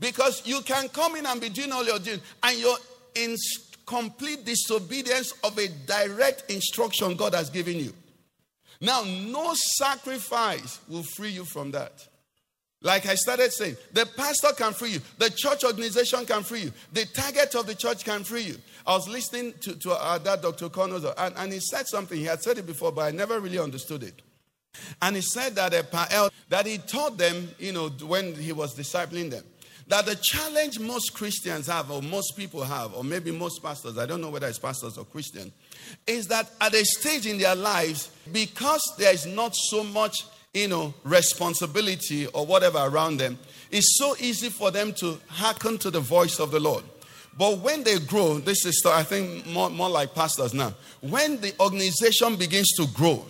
[0.00, 2.78] Because you can come in and be doing all your doing, and you're
[3.14, 3.36] in
[3.84, 7.92] complete disobedience of a direct instruction God has given you.
[8.80, 12.06] Now, no sacrifice will free you from that.
[12.82, 16.72] Like I started saying, the pastor can free you, the church organization can free you,
[16.92, 18.56] the target of the church can free you.
[18.86, 20.68] I was listening to, to our dad, Dr.
[20.68, 22.18] Connors, and, and he said something.
[22.18, 24.20] He had said it before, but I never really understood it.
[25.00, 28.76] And he said that a Pael, that he taught them, you know, when he was
[28.76, 29.44] discipling them,
[29.88, 34.06] that the challenge most Christians have, or most people have, or maybe most pastors, I
[34.06, 35.52] don't know whether it's pastors or Christians,
[36.06, 40.68] is that at a stage in their lives, because there is not so much, you
[40.68, 43.38] know, responsibility or whatever around them,
[43.70, 46.84] it's so easy for them to hearken to the voice of the Lord.
[47.36, 50.72] But when they grow, this is, I think, more, more like pastors now.
[51.00, 53.24] When the organization begins to grow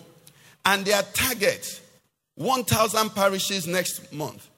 [0.64, 1.80] and their target,
[2.34, 4.48] 1,000 parishes next month,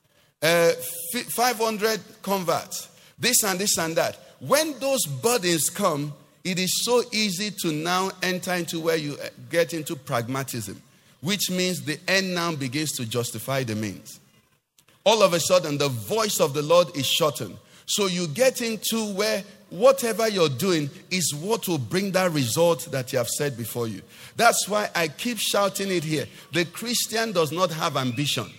[0.42, 0.72] uh,
[1.12, 4.18] 500 converts, this and this and that.
[4.40, 6.12] When those burdens come,
[6.44, 10.81] it is so easy to now enter into where you uh, get into pragmatism,
[11.20, 14.20] which means the end now begins to justify the means.
[15.05, 17.57] All of a sudden, the voice of the Lord is shortened.
[17.87, 23.12] So you get into where whatever you're doing is what will bring that result that
[23.12, 24.03] you have said before you.
[24.37, 26.27] That's why I keep shouting it here.
[26.53, 28.51] The Christian does not have ambition.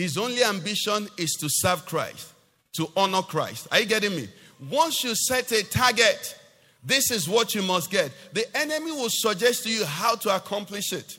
[0.00, 2.32] His only ambition is to serve Christ,
[2.72, 3.68] to honor Christ.
[3.70, 4.28] Are you getting me?
[4.70, 6.38] Once you set a target,
[6.82, 8.10] this is what you must get.
[8.32, 11.18] The enemy will suggest to you how to accomplish it.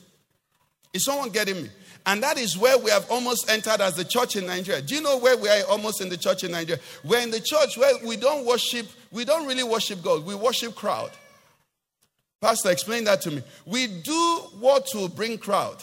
[0.92, 1.70] Is someone getting me?
[2.06, 4.82] And that is where we have almost entered as the church in Nigeria.
[4.82, 6.82] Do you know where we are almost in the church in Nigeria?
[7.04, 10.74] We're in the church where we don't worship, we don't really worship God, we worship
[10.74, 11.12] crowd.
[12.40, 13.44] Pastor, explain that to me.
[13.64, 15.76] We do what will bring crowd,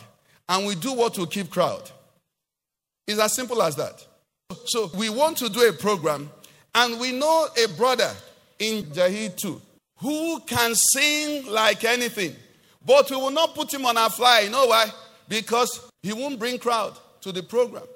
[0.49, 1.89] and we do what will keep crowd.
[3.09, 4.05] It's as simple as that.
[4.65, 6.29] So we want to do a program,
[6.75, 8.11] and we know a brother
[8.59, 9.59] in Jahid too
[9.97, 12.35] who can sing like anything,
[12.85, 14.41] but we will not put him on our fly.
[14.41, 14.91] You know why?
[15.27, 17.87] Because he won't bring crowd to the program.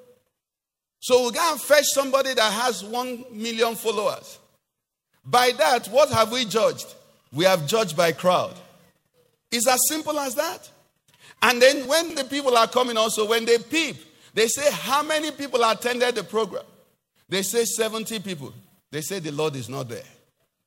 [0.98, 4.40] So we go and fetch somebody that has one million followers.
[5.24, 6.92] By that, what have we judged?
[7.32, 8.54] We have judged by crowd.
[9.52, 10.68] It's as simple as that.
[11.40, 13.96] And then when the people are coming, also when they peep,
[14.34, 16.64] they say, How many people attended the program?
[17.28, 18.52] They say 70 people.
[18.90, 20.02] They say the Lord is not there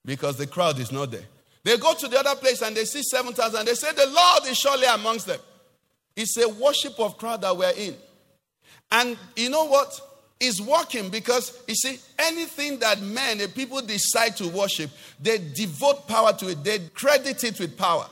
[0.03, 1.25] because the crowd is not there.
[1.63, 3.65] They go to the other place and they see 7,000.
[3.65, 5.39] They say, The Lord is surely amongst them.
[6.15, 7.95] It's a worship of crowd that we're in.
[8.91, 9.99] And you know what?
[10.39, 16.07] It's working because you see, anything that men and people decide to worship, they devote
[16.07, 18.07] power to it, they credit it with power.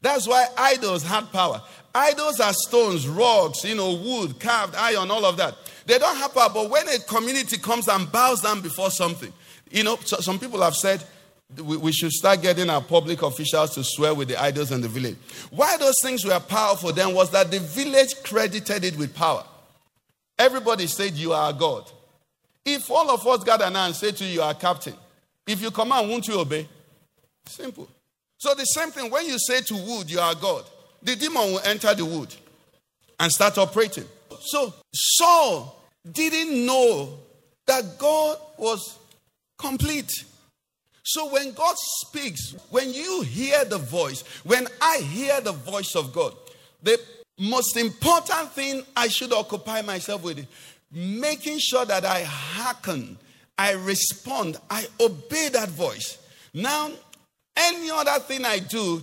[0.00, 1.62] That's why idols had power.
[1.96, 5.56] Idols are stones, rocks, you know, wood, carved iron, all of that.
[5.86, 9.32] They don't have power, but when a community comes and bows down before something,
[9.70, 11.02] you know, so, some people have said
[11.56, 14.88] we, we should start getting our public officials to swear with the idols in the
[14.88, 15.16] village.
[15.48, 19.44] Why those things were powerful then was that the village credited it with power.
[20.38, 21.90] Everybody said, You are God.
[22.62, 24.94] If all of us gather now and say to you, You are captain,
[25.46, 26.68] if you command, won't you obey?
[27.46, 27.88] Simple.
[28.36, 30.64] So the same thing, when you say to wood, You are God,
[31.06, 32.34] the demon will enter the wood
[33.20, 34.04] and start operating.
[34.40, 35.80] So Saul
[36.12, 37.18] didn't know
[37.66, 38.98] that God was
[39.56, 40.12] complete.
[41.04, 46.12] So when God speaks, when you hear the voice, when I hear the voice of
[46.12, 46.34] God,
[46.82, 47.00] the
[47.38, 50.46] most important thing I should occupy myself with is
[50.90, 53.16] making sure that I hearken,
[53.56, 56.18] I respond, I obey that voice.
[56.52, 56.90] Now,
[57.56, 59.02] any other thing I do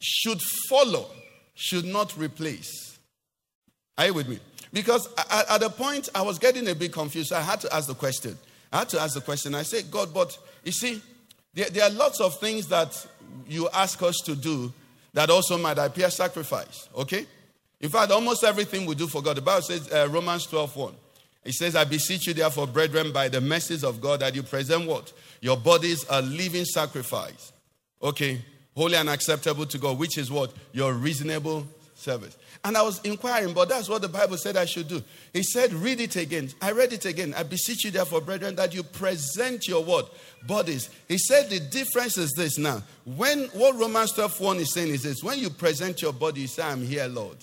[0.00, 1.06] should follow,
[1.60, 2.98] should not replace.
[3.98, 4.38] Are you with me?
[4.72, 7.86] Because at, at the point I was getting a bit confused, I had to ask
[7.86, 8.38] the question.
[8.72, 9.54] I had to ask the question.
[9.54, 11.02] I said, God, but you see,
[11.52, 13.06] there, there are lots of things that
[13.46, 14.72] you ask us to do
[15.12, 16.88] that also might appear sacrifice.
[16.96, 17.26] Okay?
[17.80, 19.36] In fact, almost everything we do for God.
[19.36, 20.94] The Bible says, uh, Romans 12 1.
[21.44, 24.86] It says, I beseech you, therefore, brethren, by the mercies of God, that you present
[24.86, 25.12] what?
[25.42, 27.52] Your bodies a living sacrifice.
[28.02, 28.40] Okay?
[28.76, 30.52] Holy and acceptable to God, which is what?
[30.72, 32.36] Your reasonable service.
[32.64, 35.02] And I was inquiring, but that's what the Bible said I should do.
[35.32, 36.50] He said, read it again.
[36.60, 37.34] I read it again.
[37.36, 40.12] I beseech you, therefore, brethren, that you present your what?
[40.46, 40.90] Bodies.
[41.08, 42.82] He said the difference is this now.
[43.04, 46.46] When what Romans 12 1 is saying is this when you present your body, you
[46.48, 47.38] say, I'm here, Lord.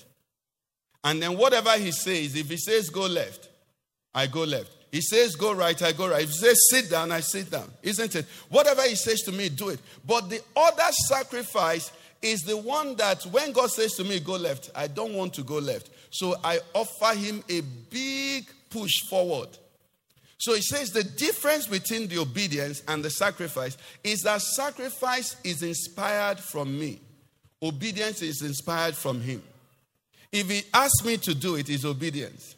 [1.03, 3.49] And then whatever he says, if he says go left,
[4.13, 4.76] I go left.
[4.91, 6.23] He says go right, I go right.
[6.23, 7.69] If he says sit down, I sit down.
[7.83, 8.25] Isn't it?
[8.49, 9.79] Whatever he says to me, do it.
[10.05, 14.71] But the other sacrifice is the one that when God says to me, go left,
[14.75, 15.89] I don't want to go left.
[16.09, 19.49] So I offer him a big push forward.
[20.39, 25.63] So he says the difference between the obedience and the sacrifice is that sacrifice is
[25.63, 27.01] inspired from me,
[27.61, 29.43] obedience is inspired from him.
[30.31, 32.55] If he asks me to do it, it's obedience.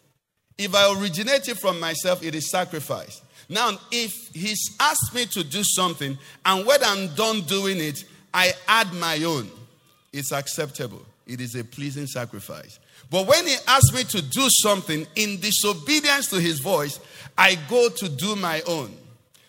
[0.59, 3.21] If I originate it from myself, it is sacrifice.
[3.47, 8.51] Now, if he's asked me to do something and when I'm done doing it, I
[8.67, 9.49] add my own,
[10.11, 11.01] it's acceptable.
[11.25, 12.77] It is a pleasing sacrifice.
[13.09, 16.99] But when he asks me to do something in disobedience to his voice,
[17.37, 18.91] I go to do my own.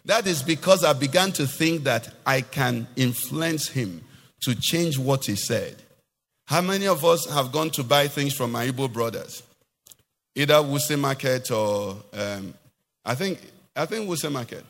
[0.04, 4.02] That is because I began to think that I can influence him
[4.42, 5.76] to change what he said.
[6.46, 9.42] How many of us have gone to buy things from my Igbo brothers?
[10.40, 12.54] Either Wuse Market or um,
[13.04, 13.38] I think
[13.76, 14.64] I think Wuse Market.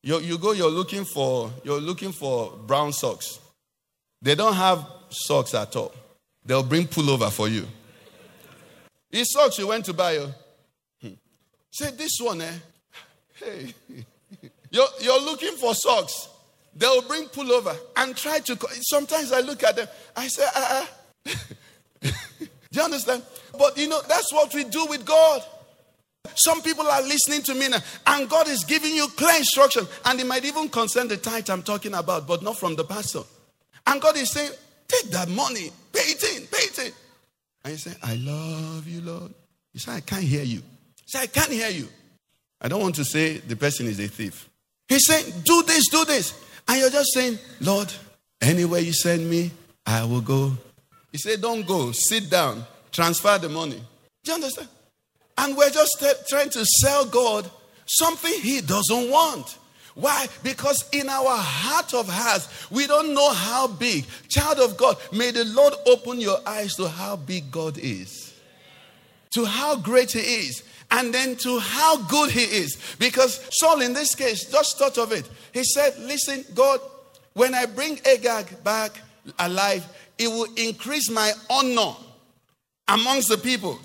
[0.00, 3.40] You, you go, you're looking for you're looking for brown socks.
[4.20, 5.92] They don't have socks at all.
[6.46, 7.66] They'll bring pullover for you.
[9.10, 10.18] These socks you went to buy.
[10.18, 10.32] Oh.
[11.00, 11.14] Hmm.
[11.72, 12.52] Say this one, eh?
[13.34, 13.74] Hey,
[14.70, 16.28] you're, you're looking for socks.
[16.76, 18.56] They'll bring pullover and try to.
[18.82, 19.88] Sometimes I look at them.
[20.14, 20.88] I say, ah.
[21.26, 21.38] ah.
[22.72, 23.22] Do you understand?
[23.56, 25.42] But you know, that's what we do with God.
[26.34, 30.18] Some people are listening to me now, and God is giving you clear instruction, and
[30.18, 33.22] it might even concern the tithe I'm talking about, but not from the pastor.
[33.86, 34.52] And God is saying,
[34.88, 36.92] Take that money, pay it in, pay it in.
[37.64, 39.32] And you say, I love you, Lord.
[39.72, 40.58] You say, I can't hear you.
[40.58, 41.88] You say, I can't hear you.
[42.60, 44.48] I don't want to say the person is a thief.
[44.88, 46.34] He's saying, Do this, do this.
[46.68, 47.92] And you're just saying, Lord,
[48.40, 49.50] anywhere you send me,
[49.84, 50.52] I will go.
[51.12, 53.80] He said, Don't go, sit down, transfer the money.
[54.24, 54.68] Do you understand?
[55.38, 57.48] And we're just t- trying to sell God
[57.86, 59.58] something He doesn't want.
[59.94, 60.26] Why?
[60.42, 64.06] Because in our heart of hearts, we don't know how big.
[64.28, 68.32] Child of God, may the Lord open your eyes to how big God is,
[69.34, 72.78] to how great He is, and then to how good He is.
[72.98, 75.28] Because Saul, in this case, just thought of it.
[75.52, 76.80] He said, Listen, God,
[77.34, 78.98] when I bring Agag back
[79.38, 79.86] alive,
[80.18, 81.94] it will increase my honor
[82.88, 83.78] amongst the people.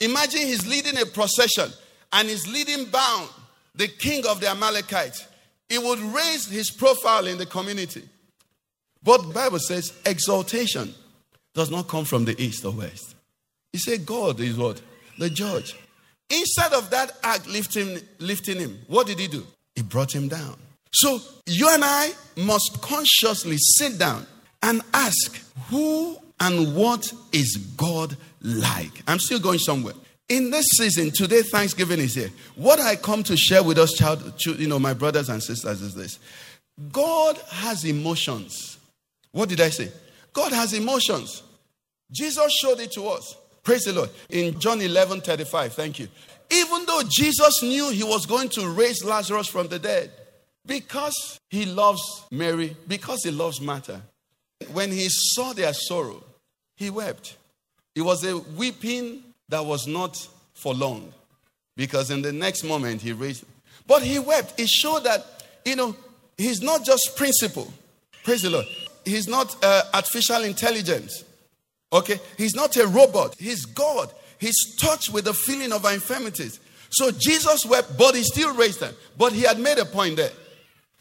[0.00, 1.70] Imagine he's leading a procession
[2.12, 3.28] and he's leading bound
[3.74, 5.26] the king of the Amalekites.
[5.68, 8.02] It would raise his profile in the community.
[9.02, 10.94] But the Bible says exaltation
[11.54, 13.14] does not come from the east or west.
[13.72, 14.80] He said God is what?
[15.18, 15.76] The judge.
[16.30, 19.46] Instead of that act lifting, lifting him, what did he do?
[19.74, 20.56] He brought him down.
[20.92, 24.26] So you and I must consciously sit down
[24.62, 29.02] and ask, who and what is God like?
[29.06, 29.94] I'm still going somewhere.
[30.28, 32.30] In this season, today Thanksgiving is here.
[32.54, 35.94] What I come to share with us, child, you know, my brothers and sisters, is
[35.94, 36.18] this:
[36.92, 38.78] God has emotions.
[39.32, 39.90] What did I say?
[40.32, 41.42] God has emotions.
[42.12, 43.36] Jesus showed it to us.
[43.62, 44.10] Praise the Lord.
[44.28, 46.08] In John 11 35, thank you.
[46.50, 50.10] even though Jesus knew he was going to raise Lazarus from the dead,
[50.64, 54.02] because he loves Mary, because he loves Martha,
[54.72, 56.22] when he saw their sorrow,
[56.76, 57.36] he wept.
[57.94, 60.16] It was a weeping that was not
[60.54, 61.12] for long,
[61.76, 63.44] because in the next moment he raised.
[63.86, 64.60] But he wept.
[64.60, 65.24] It showed that,
[65.64, 65.96] you know,
[66.36, 67.72] he's not just principle.
[68.24, 68.66] Praise the Lord.
[69.04, 71.24] He's not uh, artificial intelligence.
[71.92, 72.20] Okay?
[72.36, 73.34] He's not a robot.
[73.38, 74.12] He's God.
[74.38, 76.60] He's touched with the feeling of our infirmities.
[76.90, 78.94] So Jesus wept, but he still raised them.
[79.16, 80.30] But he had made a point there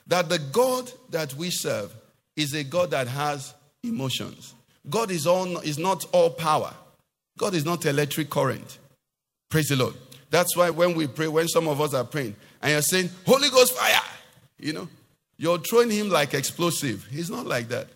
[0.08, 1.94] that the God that we serve
[2.38, 4.54] is a God that has emotions.
[4.90, 6.74] God is, all, is not all power.
[7.38, 8.78] God is not electric current.
[9.50, 9.96] Praise the Lord.
[10.30, 13.50] That's why when we pray, when some of us are praying, and you're saying, Holy
[13.50, 14.02] Ghost fire,
[14.60, 14.88] you know,
[15.38, 17.06] you're throwing him like explosive.
[17.10, 17.88] He's not like that.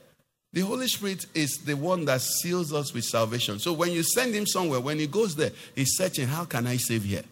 [0.53, 3.59] The Holy Spirit is the one that seals us with salvation.
[3.59, 6.77] So when you send him somewhere, when he goes there, he's searching, how can I
[6.77, 7.23] save here?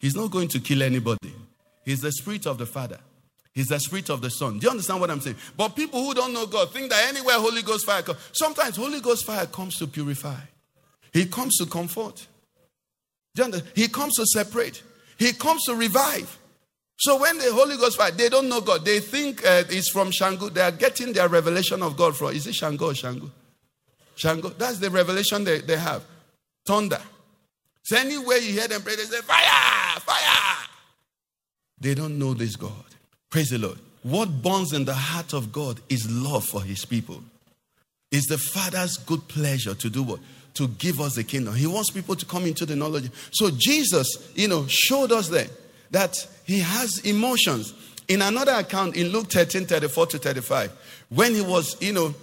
[0.00, 1.34] He's not going to kill anybody.
[1.84, 2.98] He's the Spirit of the Father.
[3.54, 4.58] He's the Spirit of the Son.
[4.58, 5.36] Do you understand what I'm saying?
[5.56, 8.18] But people who don't know God think that anywhere Holy Ghost fire comes.
[8.32, 10.40] Sometimes Holy Ghost fire comes to purify.
[11.12, 12.26] He comes to comfort.
[13.36, 13.52] Do?
[13.74, 14.82] He comes to separate.
[15.18, 16.38] He comes to revive.
[16.98, 18.84] So when the Holy Ghost fire, they don't know God.
[18.84, 20.48] They think uh, it's from Shango.
[20.48, 22.28] They are getting their revelation of God from.
[22.28, 23.30] Is it Shango or Shango?
[24.16, 24.48] Shango.
[24.50, 26.04] That's the revelation they, they have.
[26.64, 27.00] Thunder.
[27.82, 30.68] So anywhere you hear them pray, they say, fire, fire.
[31.80, 32.83] They don't know this God.
[33.34, 33.80] Praise the Lord.
[34.04, 37.20] What burns in the heart of God is love for his people.
[38.12, 40.20] It's the Father's good pleasure to do what?
[40.54, 41.56] To give us the kingdom.
[41.56, 43.10] He wants people to come into the knowledge.
[43.32, 45.48] So Jesus, you know, showed us there
[45.90, 47.74] that he has emotions.
[48.06, 50.70] In another account, in Luke 13, 34 to 35,
[51.08, 52.14] when he was, you know,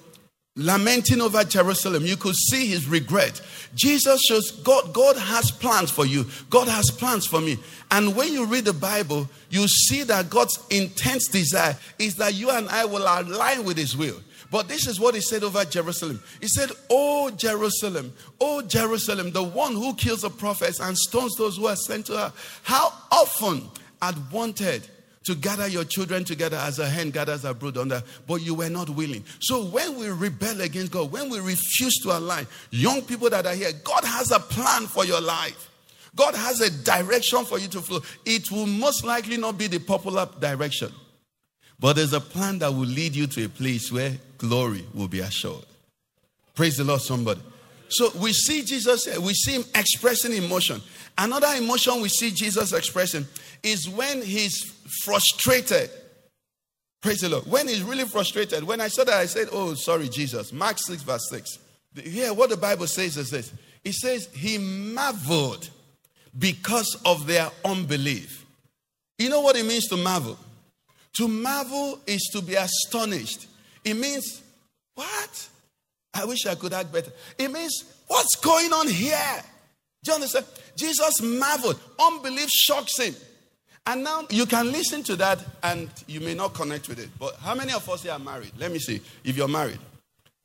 [0.56, 3.42] lamenting over Jerusalem, you could see his regret.
[3.74, 6.26] Jesus shows God, God has plans for you.
[6.50, 7.58] God has plans for me.
[7.90, 12.50] And when you read the Bible, you see that God's intense desire is that you
[12.50, 14.20] and I will align with his will.
[14.52, 16.22] But this is what he said over Jerusalem.
[16.42, 21.56] He said, Oh, Jerusalem, oh, Jerusalem, the one who kills the prophets and stones those
[21.56, 22.34] who are sent to her.
[22.64, 23.70] How often
[24.02, 24.86] had wanted
[25.24, 28.70] to gather your children together as a hen gathers her brood under, but you were
[28.70, 29.24] not willing.
[29.40, 33.54] So when we rebel against God, when we refuse to align, young people that are
[33.54, 35.70] here, God has a plan for your life.
[36.16, 38.02] God has a direction for you to follow.
[38.26, 40.92] It will most likely not be the popular direction,
[41.80, 45.20] but there's a plan that will lead you to a place where glory will be
[45.20, 45.66] assured.
[46.56, 47.42] Praise the Lord, somebody.
[47.92, 50.82] So we see Jesus, eh, we see him expressing emotion.
[51.18, 53.28] Another emotion we see Jesus expressing
[53.64, 54.64] is when he's
[55.04, 55.90] frustrated.
[57.02, 57.46] Praise the Lord.
[57.48, 58.64] When he's really frustrated.
[58.64, 60.54] When I saw that, I said, Oh, sorry, Jesus.
[60.54, 61.60] Mark 6, verse 6.
[62.04, 63.52] Here, what the Bible says is this
[63.84, 65.70] it says, He marveled
[66.38, 68.46] because of their unbelief.
[69.18, 70.38] You know what it means to marvel?
[71.18, 73.48] To marvel is to be astonished.
[73.84, 74.42] It means,
[74.96, 75.50] What?
[76.14, 77.12] I wish I could act better.
[77.38, 79.42] It means, What's going on here?
[80.04, 80.46] Do you understand?
[80.76, 81.80] Jesus marveled.
[81.98, 83.16] Unbelief shocks him.
[83.86, 87.08] And now you can listen to that and you may not connect with it.
[87.18, 88.52] But how many of us here are married?
[88.60, 89.80] Let me see if you're married.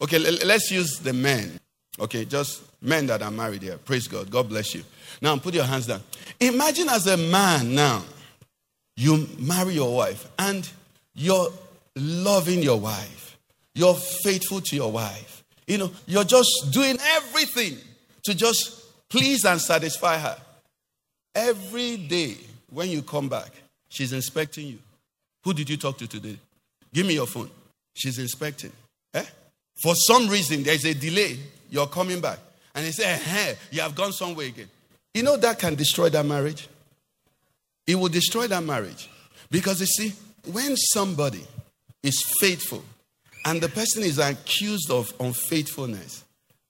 [0.00, 1.58] Okay, let's use the men.
[1.98, 3.78] Okay, just men that are married here.
[3.78, 4.30] Praise God.
[4.30, 4.84] God bless you.
[5.20, 6.02] Now put your hands down.
[6.38, 8.04] Imagine as a man now,
[8.94, 10.70] you marry your wife and
[11.16, 11.48] you're
[11.96, 13.36] loving your wife.
[13.74, 15.35] You're faithful to your wife.
[15.66, 17.78] You know, you're just doing everything
[18.24, 20.36] to just please and satisfy her.
[21.34, 22.36] Every day
[22.70, 23.50] when you come back,
[23.88, 24.78] she's inspecting you.
[25.44, 26.38] Who did you talk to today?
[26.92, 27.50] Give me your phone.
[27.94, 28.72] She's inspecting.
[29.14, 29.24] Eh?
[29.82, 31.38] For some reason, there's a delay.
[31.70, 32.38] You're coming back.
[32.74, 34.68] And they say, hey, you have gone somewhere again.
[35.14, 36.68] You know that can destroy that marriage?
[37.86, 39.08] It will destroy that marriage.
[39.50, 40.12] Because you see,
[40.50, 41.44] when somebody
[42.02, 42.82] is faithful
[43.46, 46.24] and the person is accused of unfaithfulness,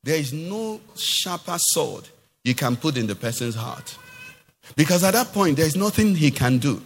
[0.04, 2.06] there is no sharper sword
[2.44, 3.96] you can put in the person's heart.
[4.76, 6.82] Because at that point, there's nothing he can do.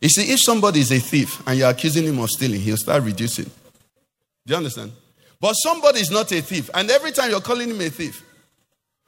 [0.00, 3.02] You see, if somebody is a thief and you're accusing him of stealing, he'll start
[3.02, 3.46] reducing.
[4.46, 4.92] Do you understand?
[5.40, 8.24] But somebody is not a thief, and every time you're calling him a thief,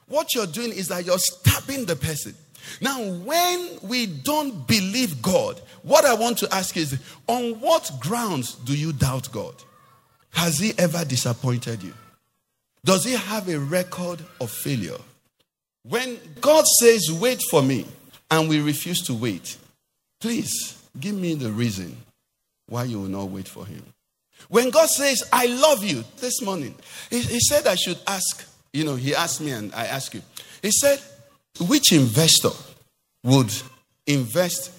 [0.07, 2.35] what you're doing is that you're stabbing the person.
[2.81, 8.55] Now, when we don't believe God, what I want to ask is on what grounds
[8.55, 9.55] do you doubt God?
[10.35, 11.93] Has He ever disappointed you?
[12.83, 14.97] Does He have a record of failure?
[15.83, 17.85] When God says, Wait for me,
[18.29, 19.57] and we refuse to wait,
[20.19, 21.95] please give me the reason
[22.67, 23.83] why you will not wait for Him.
[24.49, 26.75] When God says, I love you this morning,
[27.09, 30.21] He, he said, I should ask, you know, He asked me and I asked you.
[30.61, 30.99] He said,
[31.61, 32.49] Which investor
[33.23, 33.51] would
[34.05, 34.71] invest.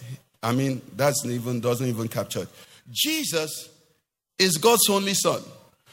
[0.42, 2.48] I mean, that's even doesn't even capture it.
[2.90, 3.70] Jesus
[4.39, 5.43] is God's only son.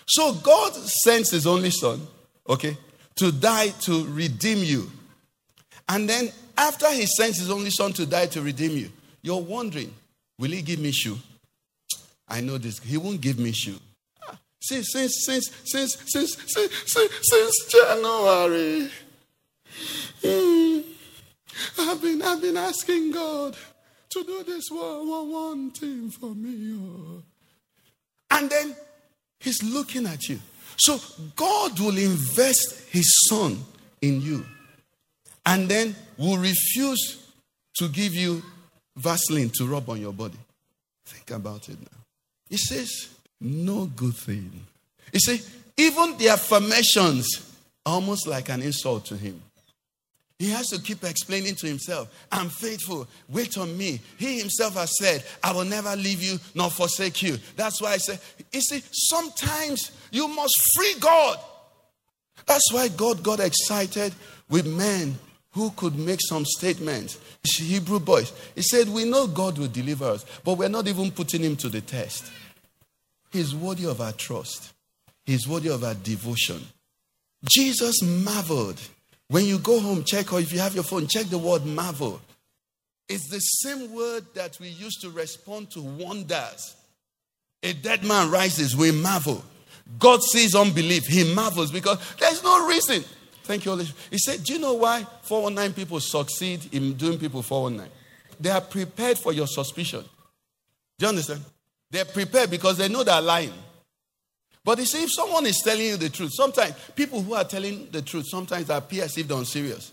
[0.08, 2.06] So God sends his only son,
[2.48, 2.78] okay,
[3.16, 4.92] to die to redeem you.
[5.88, 8.90] And then after he sends his only son to die to redeem you,
[9.22, 9.94] you're wondering,
[10.38, 11.18] will he give me shoe?
[12.28, 12.80] I know this.
[12.80, 13.80] He won't give me shoe.
[14.28, 18.90] Ah, Since since since since since since since, January,
[20.24, 20.80] hmm,
[21.80, 23.56] I've been I've been asking God
[24.10, 26.78] to do this one, one, one thing for me.
[26.80, 27.24] oh.
[28.34, 28.76] And then
[29.40, 30.40] he's looking at you.
[30.78, 31.00] So
[31.36, 33.64] God will invest his son
[34.02, 34.44] in you
[35.46, 37.32] and then will refuse
[37.76, 38.42] to give you
[38.96, 40.38] Vaseline to rub on your body.
[41.06, 41.98] Think about it now.
[42.50, 43.10] He says,
[43.40, 44.52] No good thing.
[45.12, 45.42] You see,
[45.78, 47.56] even the affirmations
[47.86, 49.42] are almost like an insult to him.
[50.40, 54.02] He has to keep explaining to himself, I'm faithful, wait on me.
[54.18, 57.38] He himself has said, I will never leave you nor forsake you.
[57.56, 58.20] That's why I say,
[58.52, 61.38] you see, sometimes you must free God.
[62.46, 64.14] That's why God got excited
[64.50, 65.18] with men
[65.54, 67.20] who could make some statements.
[67.44, 68.34] Hebrew boys.
[68.56, 71.70] He said, We know God will deliver us, but we're not even putting him to
[71.70, 72.32] the test.
[73.32, 74.74] He's worthy of our trust,
[75.26, 76.62] he's worthy of our devotion.
[77.46, 78.82] Jesus marveled.
[79.30, 82.22] When you go home, check, or if you have your phone, check the word marvel.
[83.10, 86.76] It's the same word that we use to respond to wonders.
[87.62, 89.44] A dead man rises, we marvel.
[90.00, 93.04] God sees unbelief, he marvels because there's no reason.
[93.44, 94.08] Thank you, Holy Spirit.
[94.12, 97.92] He said, Do you know why 419 people succeed in doing people 419?
[98.40, 100.04] They are prepared for your suspicion.
[100.98, 101.42] Do you understand?
[101.92, 103.54] They're prepared because they know they're lying.
[104.66, 107.90] But you see, if someone is telling you the truth, sometimes people who are telling
[107.92, 109.92] the truth sometimes appear as if they're unserious.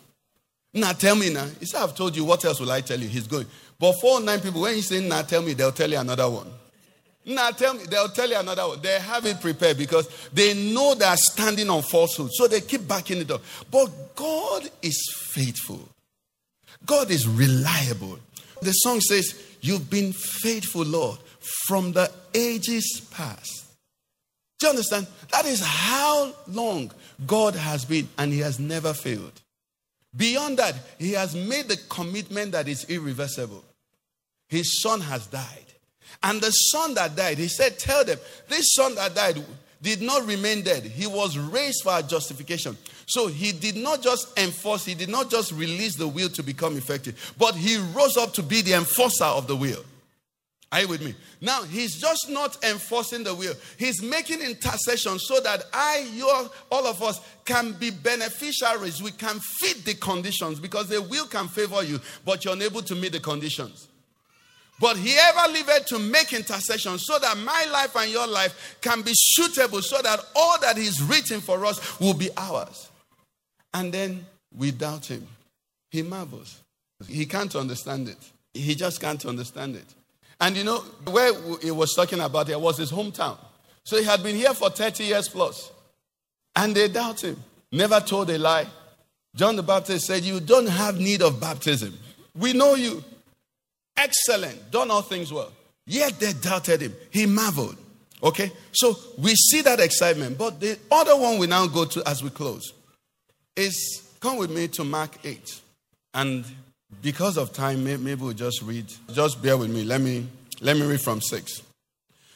[0.73, 1.47] Now tell me now.
[1.59, 3.09] He said, I've told you, what else will I tell you?
[3.09, 3.47] He's going.
[3.79, 6.31] But four or nine people, when you say now tell me, they'll tell you another
[6.31, 6.47] one.
[7.27, 8.81] Now tell me, they'll tell you another one.
[8.81, 12.31] They have it prepared because they know they are standing on falsehood.
[12.33, 13.43] So they keep backing it up.
[13.71, 15.89] But God is faithful.
[16.87, 18.19] God is reliable.
[18.63, 21.19] The song says, You've been faithful, Lord,
[21.67, 23.60] from the ages past.
[24.61, 25.07] Do you understand?
[25.33, 26.93] That is how long
[27.27, 29.41] God has been, and He has never failed.
[30.15, 33.65] Beyond that, He has made the commitment that is irreversible.
[34.49, 35.65] His son has died.
[36.23, 39.43] And the son that died, He said, Tell them, this son that died
[39.81, 40.83] did not remain dead.
[40.83, 42.77] He was raised for our justification.
[43.07, 46.77] So He did not just enforce, He did not just release the will to become
[46.77, 49.85] effective, but He rose up to be the enforcer of the will.
[50.73, 51.15] Are you with me?
[51.41, 53.55] Now, he's just not enforcing the will.
[53.77, 56.29] He's making intercession so that I, you,
[56.71, 59.03] all of us can be beneficiaries.
[59.03, 62.95] We can fit the conditions because the will can favor you, but you're unable to
[62.95, 63.89] meet the conditions.
[64.79, 69.03] But he ever lived to make intercession so that my life and your life can
[69.03, 72.91] be suitable, so that all that he's written for us will be ours.
[73.75, 74.25] And then
[74.57, 75.27] we doubt him.
[75.91, 76.63] He marvels.
[77.09, 78.19] He can't understand it.
[78.55, 79.95] He just can't understand it.
[80.41, 83.37] And you know, where he was talking about it was his hometown.
[83.85, 85.71] So he had been here for 30 years plus.
[86.57, 87.37] And they doubt him.
[87.73, 88.67] Never told a lie.
[89.35, 91.97] John the Baptist said, You don't have need of baptism.
[92.35, 93.05] We know you.
[93.97, 94.71] Excellent.
[94.71, 95.53] Done all things well.
[95.87, 96.95] Yet they doubted him.
[97.11, 97.77] He marveled.
[98.23, 98.53] Okay?
[98.73, 100.39] So we see that excitement.
[100.39, 102.73] But the other one we now go to as we close
[103.57, 105.61] is come with me to Mark 8.
[106.15, 106.45] And
[107.03, 108.87] because of time, maybe we'll just read.
[109.13, 109.85] Just bear with me.
[109.85, 110.27] Let me
[110.61, 111.63] let me read from 6.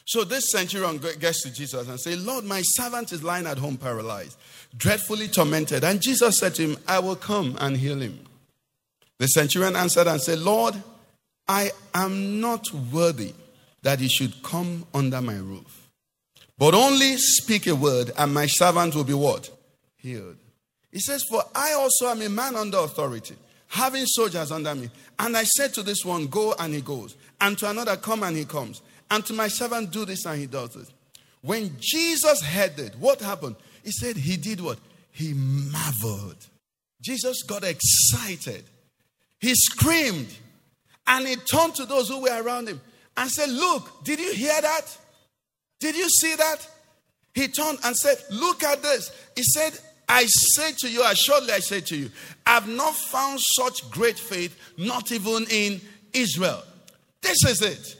[0.05, 3.77] So this centurion gets to Jesus and say, Lord, my servant is lying at home
[3.77, 4.37] paralyzed,
[4.77, 5.83] dreadfully tormented.
[5.83, 8.19] And Jesus said to him, I will come and heal him.
[9.17, 10.75] The centurion answered and said, Lord,
[11.47, 13.33] I am not worthy
[13.81, 15.89] that you should come under my roof.
[16.57, 19.49] But only speak a word, and my servant will be what?
[19.97, 20.37] Healed.
[20.91, 23.35] He says, For I also am a man under authority,
[23.75, 24.89] having soldiers under me.
[25.19, 27.15] And I said to this one, Go, and he goes.
[27.41, 28.81] And to another, Come, and he comes.
[29.11, 30.87] And to my servant, Do this, and he does it.
[31.41, 33.57] When Jesus heard it, what happened?
[33.83, 34.79] He said, He did what?
[35.11, 36.37] He marveled.
[37.01, 38.63] Jesus got excited.
[39.39, 40.33] He screamed.
[41.07, 42.81] And he turned to those who were around him
[43.17, 44.97] and said, Look, did you hear that?
[45.79, 46.67] Did you see that?
[47.33, 49.11] He turned and said, Look at this.
[49.35, 49.77] He said,
[50.07, 52.09] I say to you, assuredly I say to you,
[52.45, 55.81] I've not found such great faith, not even in
[56.13, 56.63] Israel.
[57.21, 57.99] This is it.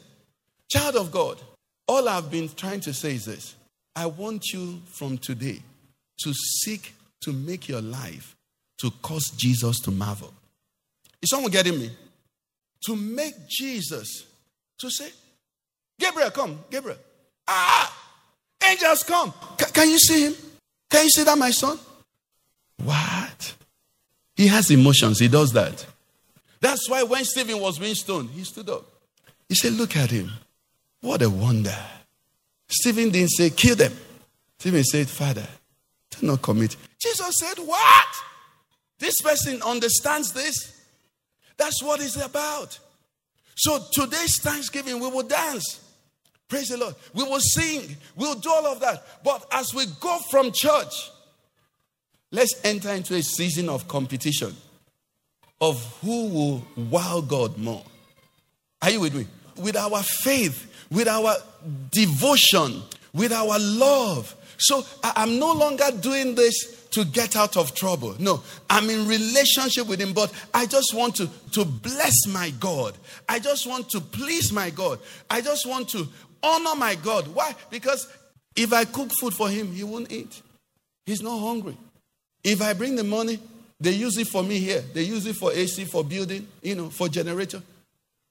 [0.68, 1.40] Child of God,
[1.88, 3.54] all I've been trying to say is this
[3.94, 5.60] I want you from today
[6.22, 8.36] to seek to make your life
[8.78, 10.32] to cause Jesus to marvel.
[11.22, 11.90] Is someone getting me?
[12.86, 14.26] to make Jesus
[14.78, 15.10] to say,
[15.98, 16.98] Gabriel, come, Gabriel.
[17.48, 17.92] Ah,
[18.68, 19.32] angels come.
[19.58, 20.34] Ca- can you see him?
[20.90, 21.78] Can you see that, my son?
[22.82, 23.54] What?
[24.34, 25.18] He has emotions.
[25.18, 25.86] He does that.
[26.60, 28.84] That's why when Stephen was being stoned, he stood up.
[29.48, 30.30] He said, Look at him.
[31.00, 31.76] What a wonder.
[32.68, 33.92] Stephen didn't say, Kill them.
[34.58, 35.46] Stephen said, Father,
[36.10, 36.76] do not commit.
[36.98, 38.06] Jesus said, What?
[38.98, 40.80] This person understands this.
[41.56, 42.78] That's what it's about.
[43.56, 45.80] So today's Thanksgiving, we will dance.
[46.48, 46.94] Praise the Lord.
[47.14, 47.96] We will sing.
[48.14, 49.04] We'll do all of that.
[49.24, 51.10] But as we go from church,
[52.36, 54.54] let's enter into a season of competition
[55.58, 57.82] of who will wow God more.
[58.82, 59.26] Are you with me?
[59.56, 61.34] With our faith, with our
[61.90, 62.82] devotion,
[63.14, 64.34] with our love.
[64.58, 68.14] So I'm no longer doing this to get out of trouble.
[68.18, 72.98] No, I'm in relationship with Him, but I just want to, to bless my God.
[73.30, 74.98] I just want to please my God.
[75.30, 76.06] I just want to
[76.42, 77.28] honor my God.
[77.28, 77.54] Why?
[77.70, 78.06] Because
[78.54, 80.42] if I cook food for Him, He won't eat.
[81.06, 81.76] He's not hungry.
[82.46, 83.40] If I bring the money,
[83.80, 84.80] they use it for me here.
[84.94, 87.60] They use it for AC, for building, you know, for generator.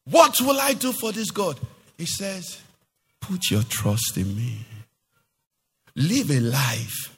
[0.05, 1.59] What will I do for this God?
[1.97, 2.61] He says,
[3.19, 4.65] Put your trust in me.
[5.97, 7.17] Live a life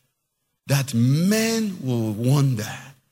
[0.65, 2.67] that men will wonder,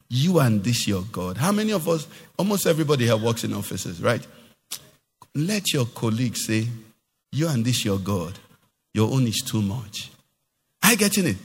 [0.10, 1.38] you and this your God.
[1.38, 2.08] How many of us,
[2.40, 4.26] almost everybody here works in offices, right?
[5.36, 6.68] Let your colleagues say,
[7.32, 8.40] You and this your God.
[8.96, 10.10] Your own is too much.
[10.82, 11.38] I getting it.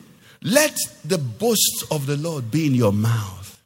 [0.43, 3.63] Let the boast of the Lord be in your mouth.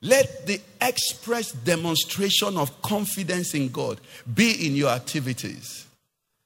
[0.00, 4.00] Let the express demonstration of confidence in God
[4.34, 5.86] be in your activities.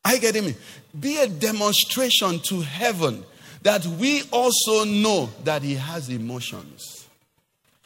[0.09, 0.55] You getting me?
[0.99, 3.25] Be a demonstration to heaven
[3.63, 7.07] that we also know that He has emotions.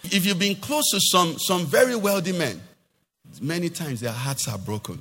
[0.05, 2.61] If you've been close to some, some very wealthy men,
[3.41, 5.01] many times their hearts are broken.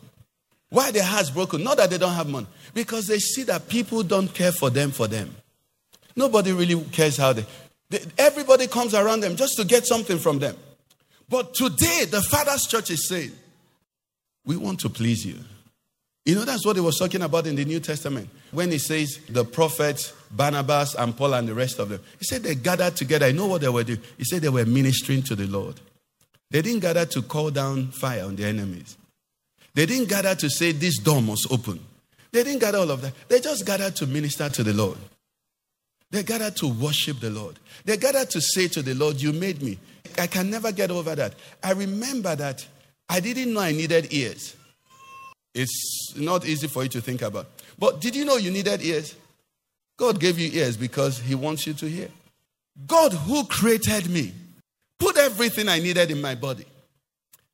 [0.69, 1.63] Why their hearts broken?
[1.63, 4.91] Not that they don't have money, because they see that people don't care for them
[4.91, 5.35] for them.
[6.15, 7.45] Nobody really cares how they,
[7.89, 7.99] they.
[8.17, 10.55] Everybody comes around them just to get something from them.
[11.29, 13.31] But today, the Father's Church is saying,
[14.45, 15.39] We want to please you.
[16.25, 19.19] You know, that's what he was talking about in the New Testament when he says
[19.27, 21.99] the prophets, Barnabas, and Paul, and the rest of them.
[22.17, 23.25] He said they gathered together.
[23.25, 23.99] I know what they were doing.
[24.17, 25.81] He said they were ministering to the Lord.
[26.49, 28.95] They didn't gather to call down fire on their enemies.
[29.73, 31.79] They didn't gather to say this door must open.
[32.31, 33.13] They didn't gather all of that.
[33.27, 34.97] They just gathered to minister to the Lord.
[36.13, 37.57] They gathered to worship the Lord.
[37.85, 39.79] They gathered to say to the Lord, You made me.
[40.19, 41.33] I can never get over that.
[41.63, 42.63] I remember that
[43.09, 44.55] I didn't know I needed ears.
[45.55, 47.47] It's not easy for you to think about.
[47.79, 49.15] But did you know you needed ears?
[49.97, 52.09] God gave you ears because He wants you to hear.
[52.85, 54.33] God, who created me,
[54.99, 56.65] put everything I needed in my body.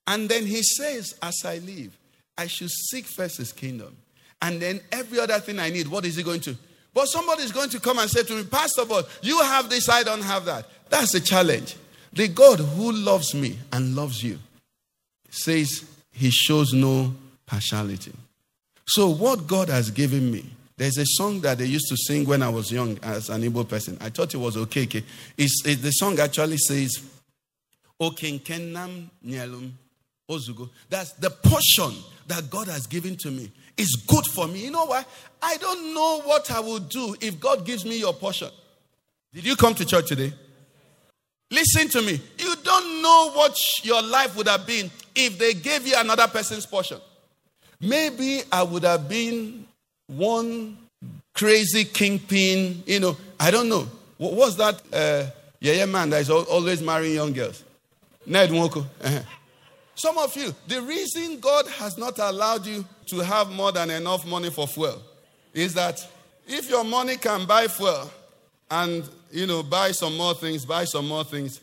[0.05, 1.97] And then He says, as I live,
[2.37, 3.95] I should seek first His kingdom.
[4.41, 6.57] And then every other thing I need, what is He going to?
[6.93, 9.87] But somebody is going to come and say to me, Pastor, but you have this,
[9.89, 10.67] I don't have that.
[10.89, 11.75] That's a challenge.
[12.13, 14.39] The God who loves me and loves you
[15.29, 17.13] says He shows no
[17.45, 18.11] partiality.
[18.87, 22.41] So, what God has given me, there's a song that they used to sing when
[22.41, 23.97] I was young as an Igbo person.
[24.01, 24.83] I thought it was okay.
[24.83, 25.03] okay.
[25.37, 26.97] It's, it- the song actually says,
[28.01, 29.71] Okenkenam nyelum
[30.29, 30.69] ozugo.
[30.89, 31.93] That's the portion
[32.27, 33.51] that God has given to me.
[33.79, 34.65] Is good for me.
[34.65, 35.05] You know why?
[35.41, 38.49] I don't know what I will do if God gives me your portion.
[39.33, 40.33] Did you come to church today?
[41.49, 42.19] Listen to me.
[42.37, 46.65] You don't know what your life would have been if they gave you another person's
[46.65, 46.99] portion.
[47.79, 49.65] Maybe I would have been
[50.07, 50.77] one
[51.33, 53.87] crazy kingpin, you know, I don't know.
[54.17, 57.63] What was that uh, yeah, yeah man that is always marrying young girls?
[58.25, 58.51] Ned.
[58.51, 59.21] Uh-huh.
[59.95, 64.25] Some of you, the reason God has not allowed you to have more than enough
[64.25, 65.01] money for fuel
[65.53, 66.05] is that
[66.47, 68.09] if your money can buy fuel
[68.71, 71.61] and, you know, buy some more things, buy some more things,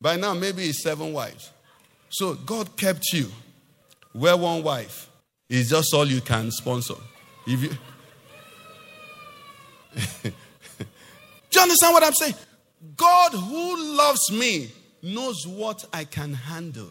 [0.00, 1.50] by now maybe it's seven wives.
[2.10, 3.30] So God kept you
[4.12, 5.08] where one wife
[5.48, 6.94] is just all you can sponsor.
[7.46, 7.70] If you,
[11.54, 12.34] Do you understand what I'm saying?
[12.96, 14.70] God who loves me
[15.02, 16.90] knows what I can handle.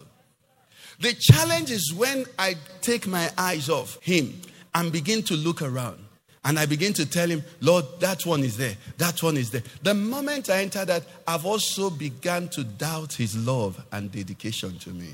[1.04, 4.40] The challenge is when I take my eyes off Him
[4.74, 6.00] and begin to look around.
[6.46, 8.76] And I begin to tell him, Lord, that one is there.
[8.98, 9.64] That one is there.
[9.82, 14.90] The moment I enter that, I've also begun to doubt his love and dedication to
[14.90, 15.14] me.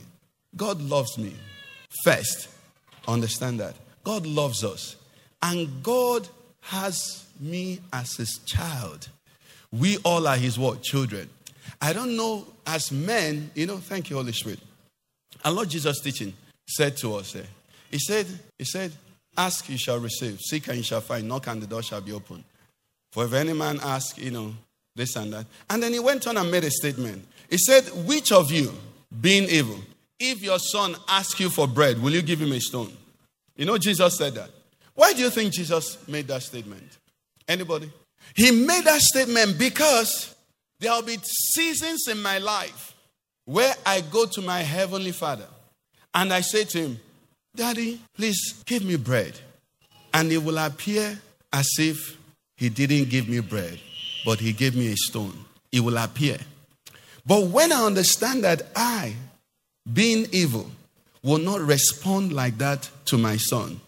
[0.55, 1.35] God loves me
[2.03, 2.49] first.
[3.07, 3.75] Understand that.
[4.03, 4.95] God loves us.
[5.43, 6.27] And God
[6.61, 9.07] has me as his child.
[9.71, 10.81] We all are his what?
[10.81, 11.29] Children.
[11.79, 14.59] I don't know, as men, you know, thank you, Holy Spirit.
[15.43, 16.33] And Lord Jesus teaching
[16.67, 17.35] said to us.
[17.35, 17.43] eh,
[17.91, 18.27] He said,
[18.57, 18.91] He said,
[19.37, 22.11] Ask you shall receive, seek and you shall find, knock and the door shall be
[22.11, 22.43] opened.
[23.11, 24.53] For if any man ask, you know,
[24.95, 25.45] this and that.
[25.69, 27.25] And then he went on and made a statement.
[27.49, 28.73] He said, Which of you,
[29.21, 29.79] being evil,
[30.19, 32.91] if your son asks you for bread, will you give him a stone?
[33.55, 34.49] You know, Jesus said that.
[34.93, 36.97] Why do you think Jesus made that statement?
[37.47, 37.89] Anybody?
[38.35, 40.35] He made that statement because
[40.79, 42.88] there will be seasons in my life
[43.49, 45.47] where I go to my heavenly father
[46.13, 46.99] and I say to him,
[47.55, 49.39] Daddy, please give me bread.
[50.13, 51.19] And it will appear
[51.51, 52.15] as if
[52.57, 53.79] he didn't give me bread,
[54.23, 55.33] but he gave me a stone.
[55.71, 56.37] It will appear.
[57.25, 59.15] But when I understand that I,
[59.91, 60.69] being evil,
[61.23, 63.81] will not respond like that to my son,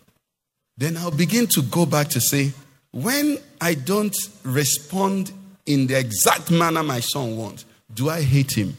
[0.76, 2.52] then I'll begin to go back to say,
[2.90, 5.32] when I don't respond
[5.68, 8.76] in the exact manner my son wants, do I hate him?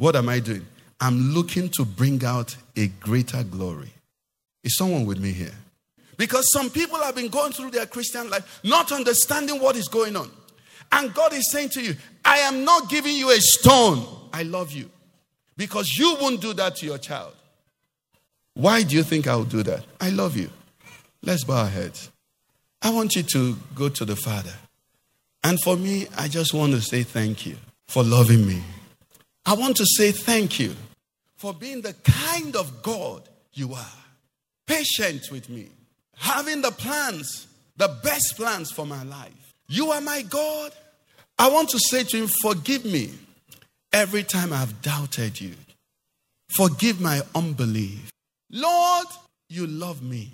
[0.00, 0.66] What am I doing?
[0.98, 3.92] I'm looking to bring out a greater glory.
[4.64, 5.52] Is someone with me here?
[6.16, 10.16] Because some people have been going through their Christian life not understanding what is going
[10.16, 10.30] on.
[10.90, 14.06] And God is saying to you, I am not giving you a stone.
[14.32, 14.88] I love you.
[15.58, 17.34] Because you won't do that to your child.
[18.54, 19.84] Why do you think I will do that?
[20.00, 20.48] I love you.
[21.22, 22.10] Let's bow our heads.
[22.80, 24.54] I want you to go to the Father.
[25.44, 28.62] And for me, I just want to say thank you for loving me.
[29.46, 30.74] I want to say thank you
[31.36, 33.98] for being the kind of God you are.
[34.66, 35.68] Patient with me,
[36.16, 39.54] having the plans, the best plans for my life.
[39.68, 40.72] You are my God.
[41.38, 43.10] I want to say to Him, Forgive me
[43.92, 45.54] every time I've doubted you.
[46.50, 48.10] Forgive my unbelief.
[48.50, 49.06] Lord,
[49.48, 50.30] you love me.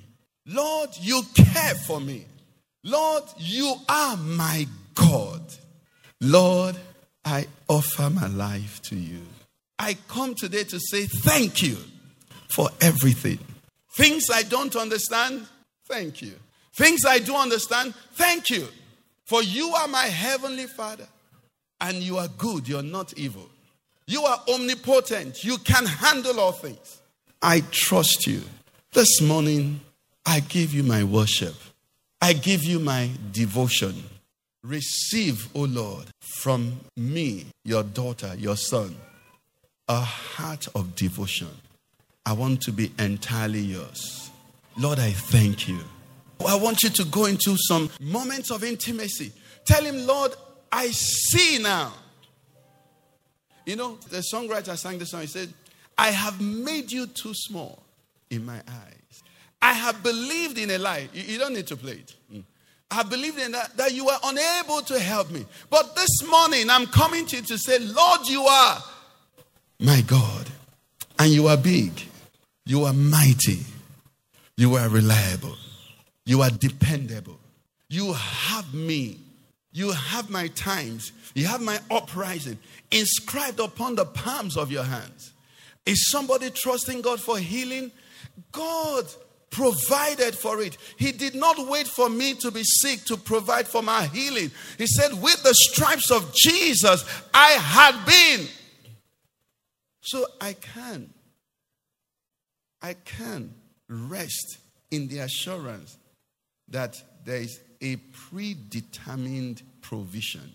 [0.46, 2.24] Lord, you care for me.
[2.84, 5.42] Lord, you are my God.
[6.20, 6.76] Lord,
[7.26, 9.20] I offer my life to you.
[9.80, 11.76] I come today to say thank you
[12.48, 13.40] for everything.
[13.96, 15.46] Things I don't understand,
[15.86, 16.34] thank you.
[16.74, 18.68] Things I do understand, thank you.
[19.24, 21.08] For you are my heavenly Father,
[21.80, 23.48] and you are good, you're not evil.
[24.06, 27.00] You are omnipotent, you can handle all things.
[27.42, 28.42] I trust you.
[28.92, 29.80] This morning,
[30.24, 31.56] I give you my worship,
[32.22, 34.04] I give you my devotion.
[34.66, 36.06] Receive, O Lord,
[36.40, 38.96] from me, your daughter, your son,
[39.88, 41.48] a heart of devotion.
[42.24, 44.30] I want to be entirely yours.
[44.76, 45.78] Lord, I thank you.
[46.44, 49.32] I want you to go into some moments of intimacy.
[49.64, 50.32] Tell him, Lord,
[50.72, 51.92] I see now.
[53.64, 55.20] You know, the songwriter sang the song.
[55.22, 55.52] He said,
[55.96, 57.82] I have made you too small
[58.30, 59.22] in my eyes.
[59.62, 61.08] I have believed in a lie.
[61.12, 62.14] You, you don't need to play it.
[62.32, 62.42] Mm.
[62.90, 65.44] I believed in that, that you were unable to help me.
[65.70, 68.82] But this morning, I'm coming to you to say, Lord, you are
[69.80, 70.48] my God.
[71.18, 71.92] And you are big.
[72.64, 73.60] You are mighty.
[74.56, 75.56] You are reliable.
[76.24, 77.38] You are dependable.
[77.88, 79.18] You have me.
[79.72, 81.12] You have my times.
[81.34, 82.58] You have my uprising
[82.90, 85.32] inscribed upon the palms of your hands.
[85.84, 87.92] Is somebody trusting God for healing?
[88.52, 89.04] God
[89.50, 90.76] provided for it.
[90.96, 94.50] He did not wait for me to be sick to provide for my healing.
[94.78, 98.48] He said, With the stripes of Jesus, I had been.
[100.02, 101.12] So I can,
[102.80, 103.54] I can
[103.88, 104.58] rest
[104.90, 105.96] in the assurance
[106.68, 110.52] that there is a predetermined provision.